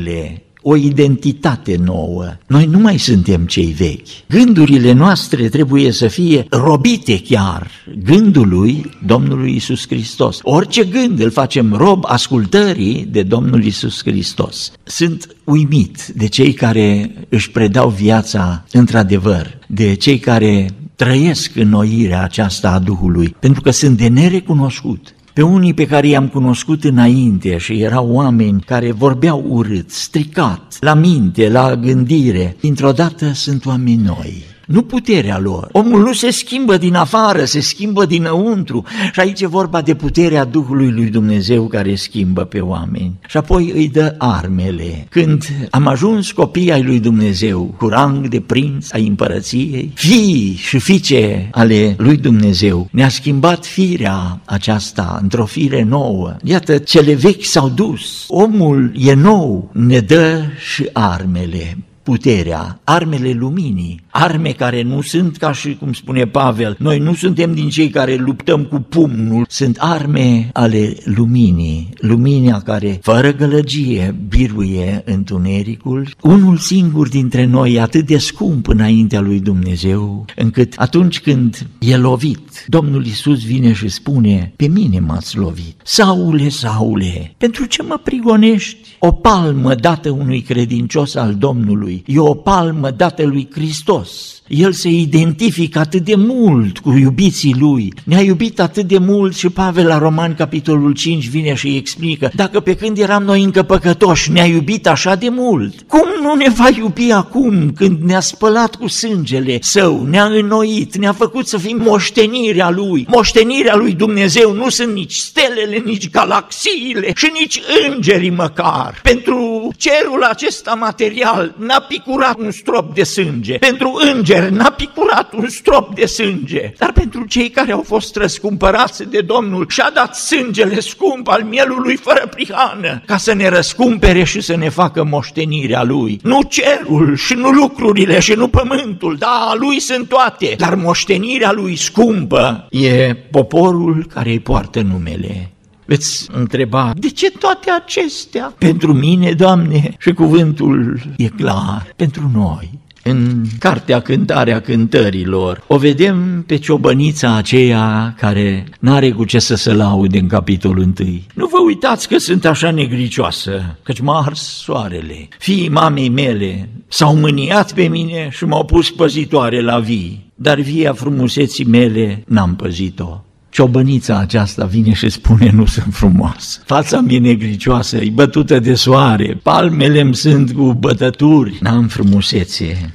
hainele, 0.00 0.42
o 0.62 0.76
identitate 0.76 1.76
nouă. 1.84 2.24
Noi 2.46 2.66
nu 2.66 2.78
mai 2.78 2.98
suntem 2.98 3.46
cei 3.46 3.66
vechi. 3.66 4.28
Gândurile 4.28 4.92
noastre 4.92 5.48
trebuie 5.48 5.92
să 5.92 6.08
fie 6.08 6.46
robite 6.50 7.20
chiar 7.20 7.70
gândului 8.04 8.90
Domnului 9.06 9.54
Isus 9.54 9.86
Hristos. 9.86 10.38
Orice 10.42 10.84
gând 10.84 11.20
îl 11.20 11.30
facem 11.30 11.72
rob 11.72 12.04
ascultării 12.06 13.08
de 13.10 13.22
Domnul 13.22 13.64
Isus 13.64 14.02
Hristos. 14.02 14.72
Sunt 14.82 15.36
uimit 15.44 16.06
de 16.06 16.28
cei 16.28 16.52
care 16.52 17.14
își 17.28 17.50
predau 17.50 17.88
viața 17.88 18.64
într-adevăr, 18.72 19.58
de 19.66 19.94
cei 19.94 20.18
care 20.18 20.70
trăiesc 20.96 21.56
înnoirea 21.56 22.22
aceasta 22.22 22.70
a 22.70 22.78
Duhului, 22.78 23.36
pentru 23.38 23.60
că 23.60 23.70
sunt 23.70 23.96
de 23.96 24.08
nerecunoscut 24.08 25.14
pe 25.40 25.46
unii 25.46 25.74
pe 25.74 25.86
care 25.86 26.06
i-am 26.06 26.28
cunoscut 26.28 26.84
înainte 26.84 27.58
și 27.58 27.82
erau 27.82 28.08
oameni 28.12 28.60
care 28.60 28.92
vorbeau 28.92 29.44
urât, 29.48 29.90
stricat, 29.90 30.76
la 30.80 30.94
minte, 30.94 31.48
la 31.48 31.76
gândire, 31.76 32.56
dintr-o 32.60 32.92
dată 32.92 33.32
sunt 33.32 33.66
oameni 33.66 34.02
noi 34.02 34.44
nu 34.70 34.82
puterea 34.82 35.38
lor. 35.38 35.68
Omul 35.72 36.02
nu 36.02 36.12
se 36.12 36.30
schimbă 36.30 36.76
din 36.76 36.94
afară, 36.94 37.44
se 37.44 37.60
schimbă 37.60 38.04
dinăuntru. 38.04 38.84
Și 39.12 39.20
aici 39.20 39.40
e 39.40 39.46
vorba 39.46 39.80
de 39.80 39.94
puterea 39.94 40.44
Duhului 40.44 40.90
lui 40.90 41.06
Dumnezeu 41.06 41.66
care 41.66 41.94
schimbă 41.94 42.44
pe 42.44 42.60
oameni. 42.60 43.18
Și 43.28 43.36
apoi 43.36 43.72
îi 43.74 43.88
dă 43.88 44.14
armele. 44.18 45.06
Când 45.08 45.44
am 45.70 45.86
ajuns 45.86 46.32
copii 46.32 46.72
ai 46.72 46.82
lui 46.82 47.00
Dumnezeu, 47.00 47.74
cu 47.78 47.88
rang 47.88 48.28
de 48.28 48.40
prinț 48.40 48.92
ai 48.92 49.06
împărăției, 49.06 49.92
fii 49.94 50.54
și 50.58 50.78
fiice 50.78 51.48
ale 51.52 51.94
lui 51.98 52.16
Dumnezeu, 52.16 52.88
ne-a 52.92 53.08
schimbat 53.08 53.66
firea 53.66 54.40
aceasta 54.44 55.18
într-o 55.22 55.44
fire 55.44 55.82
nouă. 55.82 56.36
Iată, 56.44 56.78
cele 56.78 57.14
vechi 57.14 57.44
s-au 57.44 57.68
dus. 57.68 58.24
Omul 58.28 58.92
e 58.96 59.14
nou, 59.14 59.70
ne 59.72 60.00
dă 60.00 60.42
și 60.58 60.88
armele 60.92 61.76
puterea, 62.02 62.80
armele 62.84 63.32
luminii, 63.32 64.00
arme 64.10 64.50
care 64.50 64.82
nu 64.82 65.00
sunt 65.00 65.36
ca 65.36 65.52
și 65.52 65.76
cum 65.76 65.92
spune 65.92 66.24
Pavel, 66.24 66.76
noi 66.78 66.98
nu 66.98 67.14
suntem 67.14 67.54
din 67.54 67.68
cei 67.68 67.88
care 67.88 68.14
luptăm 68.14 68.64
cu 68.64 68.78
pumnul, 68.78 69.46
sunt 69.48 69.76
arme 69.78 70.50
ale 70.52 70.96
luminii, 71.04 71.88
lumina 71.96 72.60
care 72.60 72.98
fără 73.02 73.32
gălăgie 73.32 74.14
biruie 74.28 75.02
întunericul, 75.04 76.08
unul 76.22 76.56
singur 76.56 77.08
dintre 77.08 77.44
noi 77.44 77.80
atât 77.80 78.06
de 78.06 78.18
scump 78.18 78.68
înaintea 78.68 79.20
lui 79.20 79.40
Dumnezeu, 79.40 80.24
încât 80.36 80.74
atunci 80.76 81.20
când 81.20 81.66
e 81.78 81.96
lovit, 81.96 82.64
Domnul 82.66 83.06
Isus 83.06 83.44
vine 83.44 83.72
și 83.72 83.88
spune, 83.88 84.52
pe 84.56 84.66
mine 84.66 84.98
m-ați 84.98 85.36
lovit. 85.36 85.80
Saule, 85.84 86.48
Saule, 86.48 87.34
pentru 87.38 87.64
ce 87.64 87.82
mă 87.82 88.00
prigonești? 88.04 88.96
O 88.98 89.12
palmă 89.12 89.74
dată 89.74 90.10
unui 90.10 90.40
credincios 90.40 91.14
al 91.14 91.34
Domnului 91.34 92.02
e 92.06 92.18
o 92.18 92.34
palmă 92.34 92.90
dată 92.90 93.24
lui 93.24 93.48
Hristos. 93.52 93.99
El 94.46 94.72
se 94.72 94.88
identifică 94.88 95.78
atât 95.78 96.04
de 96.04 96.14
mult 96.16 96.78
cu 96.78 96.92
iubiții 96.92 97.56
lui. 97.58 97.92
Ne-a 98.04 98.20
iubit 98.20 98.60
atât 98.60 98.86
de 98.86 98.98
mult 98.98 99.36
și 99.36 99.48
Pavel 99.48 99.86
la 99.86 99.98
Roman, 99.98 100.34
capitolul 100.34 100.92
5, 100.92 101.28
vine 101.28 101.54
și 101.54 101.66
îi 101.66 101.76
explică, 101.76 102.30
dacă 102.34 102.60
pe 102.60 102.74
când 102.74 102.98
eram 102.98 103.22
noi 103.22 103.42
încă 103.42 103.62
păcătoși 103.62 104.30
ne-a 104.30 104.44
iubit 104.44 104.86
așa 104.86 105.14
de 105.14 105.28
mult, 105.28 105.80
cum 105.86 106.06
nu 106.22 106.34
ne 106.34 106.48
va 106.48 106.68
iubi 106.76 107.10
acum 107.12 107.72
când 107.72 108.02
ne-a 108.02 108.20
spălat 108.20 108.74
cu 108.74 108.86
sângele 108.88 109.58
său, 109.60 110.06
ne-a 110.06 110.24
înnoit, 110.24 110.96
ne-a 110.96 111.12
făcut 111.12 111.46
să 111.46 111.58
fim 111.58 111.82
moștenirea 111.84 112.70
lui. 112.70 113.06
Moștenirea 113.08 113.76
lui 113.76 113.92
Dumnezeu 113.92 114.52
nu 114.52 114.68
sunt 114.68 114.92
nici 114.92 115.14
stelele, 115.14 115.82
nici 115.84 116.10
galaxiile 116.10 117.12
și 117.16 117.30
nici 117.40 117.60
îngerii 117.88 118.30
măcar. 118.30 119.00
Pentru 119.02 119.59
cerul 119.76 120.22
acesta 120.22 120.74
material 120.74 121.54
n-a 121.58 121.80
picurat 121.80 122.38
un 122.38 122.50
strop 122.50 122.94
de 122.94 123.02
sânge. 123.02 123.58
Pentru 123.58 124.00
înger 124.14 124.48
n-a 124.48 124.70
picurat 124.70 125.32
un 125.32 125.48
strop 125.48 125.94
de 125.94 126.06
sânge. 126.06 126.72
Dar 126.78 126.92
pentru 126.92 127.24
cei 127.24 127.50
care 127.50 127.72
au 127.72 127.82
fost 127.82 128.16
răscumpărați 128.16 129.04
de 129.04 129.20
Domnul 129.20 129.66
și-a 129.68 129.90
dat 129.94 130.16
sângele 130.16 130.80
scump 130.80 131.28
al 131.28 131.42
mielului 131.42 131.96
fără 131.96 132.26
prihană 132.26 133.02
ca 133.06 133.16
să 133.16 133.34
ne 133.34 133.48
răscumpere 133.48 134.24
și 134.24 134.40
să 134.40 134.56
ne 134.56 134.68
facă 134.68 135.04
moștenirea 135.04 135.82
Lui. 135.82 136.20
Nu 136.22 136.42
cerul 136.42 137.16
și 137.16 137.34
nu 137.34 137.50
lucrurile 137.50 138.20
și 138.20 138.32
nu 138.32 138.48
pământul, 138.48 139.16
da, 139.18 139.46
a 139.50 139.54
Lui 139.54 139.80
sunt 139.80 140.08
toate, 140.08 140.54
dar 140.58 140.74
moștenirea 140.74 141.52
Lui 141.52 141.76
scumpă 141.76 142.66
e 142.70 143.14
poporul 143.30 144.06
care 144.14 144.30
îi 144.30 144.40
poartă 144.40 144.80
numele 144.80 145.50
veți 145.90 146.26
întreba, 146.32 146.92
de 146.96 147.08
ce 147.08 147.30
toate 147.30 147.70
acestea? 147.70 148.54
Pentru 148.58 148.92
mine, 148.92 149.32
Doamne, 149.32 149.94
și 149.98 150.12
cuvântul 150.12 151.00
e 151.16 151.26
clar, 151.26 151.92
pentru 151.96 152.30
noi. 152.34 152.70
În 153.02 153.44
cartea 153.58 154.00
Cântarea 154.00 154.60
Cântărilor 154.60 155.62
o 155.66 155.76
vedem 155.76 156.44
pe 156.46 156.56
ciobănița 156.56 157.36
aceea 157.36 158.14
care 158.18 158.64
n-are 158.80 159.10
cu 159.10 159.24
ce 159.24 159.38
să 159.38 159.54
se 159.54 159.72
laude 159.72 160.18
în 160.18 160.26
capitolul 160.26 160.92
1. 160.98 161.08
Nu 161.34 161.46
vă 161.46 161.58
uitați 161.66 162.08
că 162.08 162.18
sunt 162.18 162.44
așa 162.44 162.70
negricioasă, 162.70 163.76
căci 163.82 164.00
m-a 164.00 164.22
ars 164.26 164.40
soarele. 164.40 165.28
Fiii 165.38 165.68
mamei 165.68 166.08
mele 166.08 166.68
s-au 166.88 167.16
mâniat 167.16 167.72
pe 167.72 167.88
mine 167.88 168.28
și 168.30 168.44
m-au 168.44 168.64
pus 168.64 168.90
păzitoare 168.90 169.60
la 169.60 169.78
vii, 169.78 170.32
dar 170.34 170.60
via 170.60 170.92
frumuseții 170.92 171.64
mele 171.64 172.22
n-am 172.26 172.56
păzit-o. 172.56 173.24
Ciobănița 173.50 174.18
aceasta 174.18 174.64
vine 174.64 174.92
și 174.92 175.08
spune 175.08 175.50
nu 175.50 175.66
sunt 175.66 175.94
frumoasă. 175.94 176.60
Fața 176.64 177.00
mi 177.00 177.14
e 177.14 177.18
negricioasă, 177.18 177.96
e 177.96 178.10
bătută 178.10 178.58
de 178.58 178.74
soare, 178.74 179.40
palmele 179.42 180.00
îmi 180.00 180.14
sunt 180.14 180.52
cu 180.52 180.72
bătături, 180.72 181.58
n-am 181.60 181.88
frumusețe. 181.88 182.92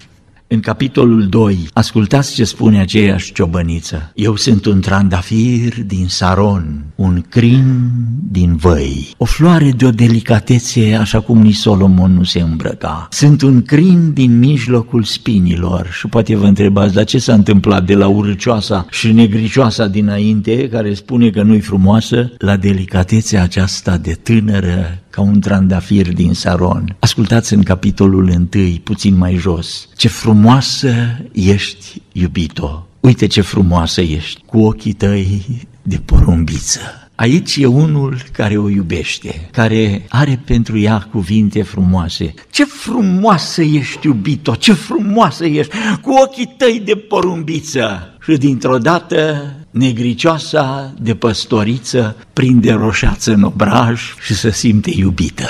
În 0.48 0.60
capitolul 0.60 1.28
2, 1.28 1.68
ascultați 1.74 2.34
ce 2.34 2.44
spune 2.44 2.80
aceeași 2.80 3.34
ciobăniță. 3.34 4.12
Eu 4.16 4.36
sunt 4.36 4.66
un 4.66 4.82
trandafir 4.82 5.84
din 5.86 6.08
Saron, 6.08 6.84
un 6.96 7.24
crin 7.30 7.90
din 8.32 8.56
văi, 8.56 9.14
o 9.18 9.26
floare 9.26 9.72
de 9.72 9.86
o 9.86 9.90
delicatețe 9.90 10.96
așa 11.00 11.20
cum 11.20 11.42
nici 11.42 11.56
Solomon 11.56 12.14
nu 12.14 12.24
se 12.24 12.40
îmbrăca. 12.40 13.08
Sunt 13.12 13.42
un 13.42 13.62
crin 13.62 14.14
din 14.14 14.40
mijlocul 14.40 15.04
spinilor 15.04 15.90
și 15.92 16.08
poate 16.08 16.36
vă 16.36 16.46
întrebați, 16.46 16.94
dar 16.94 17.04
ce 17.04 17.18
s-a 17.18 17.34
întâmplat 17.34 17.86
de 17.86 17.96
la 17.96 18.08
urcioasa 18.08 18.86
și 18.90 19.12
negricioasa 19.12 19.88
dinainte, 19.88 20.70
care 20.70 20.94
spune 20.94 21.30
că 21.30 21.42
nu-i 21.42 21.60
frumoasă, 21.60 22.32
la 22.38 22.58
delicatețea 22.58 23.44
aceasta 23.44 23.98
de 23.98 24.12
tânără 24.24 25.00
ca 25.16 25.22
un 25.22 25.40
trandafir 25.40 26.14
din 26.14 26.34
Saron. 26.34 26.96
Ascultați 27.00 27.54
în 27.54 27.64
capitolul 27.64 28.48
1, 28.54 28.76
puțin 28.84 29.18
mai 29.18 29.36
jos, 29.36 29.90
ce 29.96 30.08
frumoasă 30.08 30.94
ești, 31.34 32.02
iubito. 32.12 32.88
Uite 33.00 33.28
ce 33.28 33.42
frumoasă 33.42 34.02
ești, 34.02 34.42
cu 34.46 34.60
ochii 34.60 34.94
tăi 34.94 35.42
de 35.82 35.98
porumbiță. 36.06 36.80
Aici 37.16 37.56
e 37.56 37.66
unul 37.66 38.18
care 38.32 38.58
o 38.58 38.70
iubește, 38.70 39.50
care 39.52 40.06
are 40.10 40.42
pentru 40.46 40.78
ea 40.78 41.08
cuvinte 41.12 41.62
frumoase. 41.62 42.34
Ce 42.50 42.66
frumoasă 42.66 43.62
ești, 43.62 44.08
iubito, 44.08 44.56
ce 44.56 44.74
frumoasă 44.74 45.46
ești, 45.46 45.76
cu 46.02 46.12
ochii 46.12 46.54
tăi 46.58 46.82
de 46.86 46.96
porumbiță. 46.96 48.18
Și 48.22 48.38
dintr-o 48.38 48.78
dată 48.78 49.44
negricioasa 49.76 50.94
de 51.00 51.16
păstoriță 51.16 52.18
prinde 52.34 52.72
roșață 52.72 53.34
în 53.34 53.44
obraj 53.44 54.02
și 54.26 54.34
se 54.34 54.52
simte 54.52 54.92
iubită. 54.96 55.50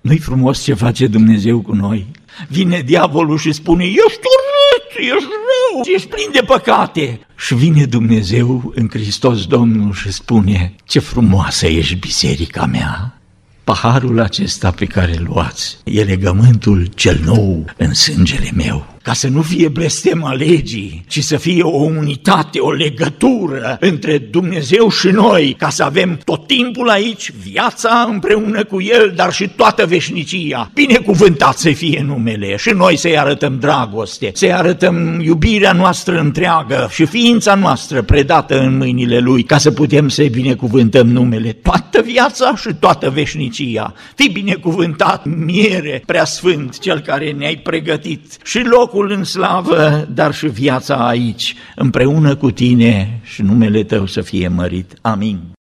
Nu-i 0.00 0.18
frumos 0.18 0.62
ce 0.62 0.74
face 0.74 1.06
Dumnezeu 1.06 1.60
cu 1.60 1.74
noi? 1.74 2.06
Vine 2.48 2.80
diavolul 2.80 3.38
și 3.38 3.52
spune, 3.52 3.84
ești 3.84 4.20
urât, 4.34 4.96
ești 4.96 5.28
rău, 5.28 5.94
ești 5.94 6.08
plin 6.08 6.28
de 6.32 6.40
păcate. 6.46 7.20
Și 7.36 7.54
vine 7.54 7.84
Dumnezeu 7.84 8.72
în 8.74 8.88
Hristos 8.90 9.46
Domnul 9.46 9.92
și 9.92 10.12
spune, 10.12 10.74
ce 10.84 10.98
frumoasă 10.98 11.66
ești 11.66 11.94
biserica 11.94 12.66
mea. 12.66 13.20
Paharul 13.64 14.20
acesta 14.20 14.70
pe 14.70 14.84
care 14.84 15.16
îl 15.16 15.26
luați 15.28 15.78
e 15.84 16.02
legământul 16.02 16.88
cel 16.94 17.20
nou 17.24 17.64
în 17.76 17.94
sângele 17.94 18.50
meu. 18.54 18.86
Ca 19.02 19.12
să 19.12 19.28
nu 19.28 19.42
fie 19.42 19.68
blestema 19.68 20.32
legii, 20.32 21.04
ci 21.08 21.22
să 21.22 21.36
fie 21.36 21.62
o 21.62 21.82
unitate, 21.82 22.58
o 22.58 22.70
legătură 22.70 23.76
între 23.80 24.18
Dumnezeu 24.18 24.90
și 24.90 25.06
noi, 25.06 25.54
ca 25.58 25.68
să 25.68 25.82
avem 25.82 26.20
tot 26.24 26.46
timpul 26.46 26.88
aici 26.88 27.32
viața 27.42 28.06
împreună 28.10 28.64
cu 28.64 28.82
El, 28.82 29.12
dar 29.16 29.32
și 29.32 29.48
toată 29.48 29.86
veșnicia. 29.86 30.70
Binecuvântat 30.74 31.58
să 31.58 31.70
fie 31.70 32.04
numele 32.06 32.56
și 32.56 32.70
noi 32.70 32.96
să-i 32.96 33.18
arătăm 33.18 33.58
dragoste, 33.58 34.30
să-i 34.34 34.52
arătăm 34.52 35.20
iubirea 35.20 35.72
noastră 35.72 36.18
întreagă 36.18 36.88
și 36.90 37.04
ființa 37.04 37.54
noastră 37.54 38.02
predată 38.02 38.58
în 38.58 38.76
mâinile 38.76 39.18
Lui, 39.18 39.42
ca 39.42 39.58
să 39.58 39.70
putem 39.70 40.08
să-i 40.08 40.28
binecuvântăm 40.28 41.06
numele 41.06 41.52
toată 41.52 42.00
viața 42.00 42.56
și 42.56 42.74
toată 42.80 43.10
veșnicia. 43.10 43.94
Fii 44.14 44.28
binecuvântat, 44.28 45.24
miere, 45.24 46.02
preasfânt, 46.06 46.78
cel 46.78 47.00
care 47.00 47.30
ne-ai 47.30 47.56
pregătit 47.56 48.20
și 48.44 48.58
locul 48.92 49.10
în 49.10 49.24
slavă, 49.24 50.06
dar 50.14 50.34
și 50.34 50.46
viața 50.46 50.94
aici, 51.08 51.54
împreună 51.76 52.36
cu 52.36 52.50
tine 52.50 53.20
și 53.22 53.42
numele 53.42 53.82
Tău 53.82 54.06
să 54.06 54.20
fie 54.20 54.48
mărit. 54.48 54.94
Amin. 55.00 55.52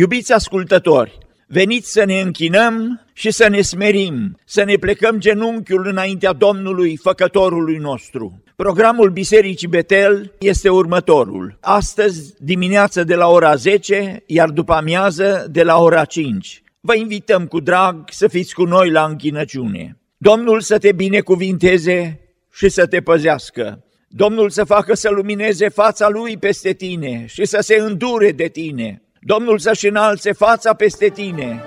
Iubiți 0.00 0.32
ascultători, 0.32 1.18
veniți 1.46 1.92
să 1.92 2.04
ne 2.04 2.20
închinăm 2.20 3.06
și 3.12 3.30
să 3.30 3.48
ne 3.48 3.60
smerim, 3.60 4.38
să 4.44 4.64
ne 4.64 4.76
plecăm 4.76 5.18
genunchiul 5.18 5.86
înaintea 5.86 6.32
Domnului, 6.32 6.96
Făcătorului 6.96 7.76
nostru. 7.76 8.42
Programul 8.56 9.10
Bisericii 9.10 9.68
Betel 9.68 10.32
este 10.38 10.68
următorul. 10.68 11.58
Astăzi 11.60 12.34
dimineață 12.38 13.04
de 13.04 13.14
la 13.14 13.28
ora 13.28 13.54
10, 13.54 14.22
iar 14.26 14.48
după 14.48 14.72
amiază 14.72 15.46
de 15.50 15.62
la 15.62 15.78
ora 15.78 16.04
5. 16.04 16.62
Vă 16.80 16.94
invităm 16.94 17.46
cu 17.46 17.60
drag 17.60 18.04
să 18.10 18.28
fiți 18.28 18.54
cu 18.54 18.64
noi 18.64 18.90
la 18.90 19.04
închinăciune. 19.04 19.98
Domnul 20.16 20.60
să 20.60 20.78
te 20.78 20.92
binecuvinteze 20.92 22.20
și 22.52 22.68
să 22.68 22.86
te 22.86 23.00
păzească. 23.00 23.84
Domnul 24.08 24.50
să 24.50 24.64
facă 24.64 24.94
să 24.94 25.10
lumineze 25.10 25.68
fața 25.68 26.08
Lui 26.08 26.36
peste 26.36 26.72
tine 26.72 27.24
și 27.28 27.44
să 27.44 27.58
se 27.60 27.74
îndure 27.74 28.32
de 28.32 28.48
tine. 28.48 29.02
Domnul 29.22 29.58
să-și 29.58 29.86
înalțe 29.86 30.32
fața 30.32 30.74
peste 30.74 31.08
tine 31.08 31.62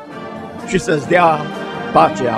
și 0.68 0.80
să-ți 0.80 1.08
dea 1.08 1.40
pacea. 1.92 2.38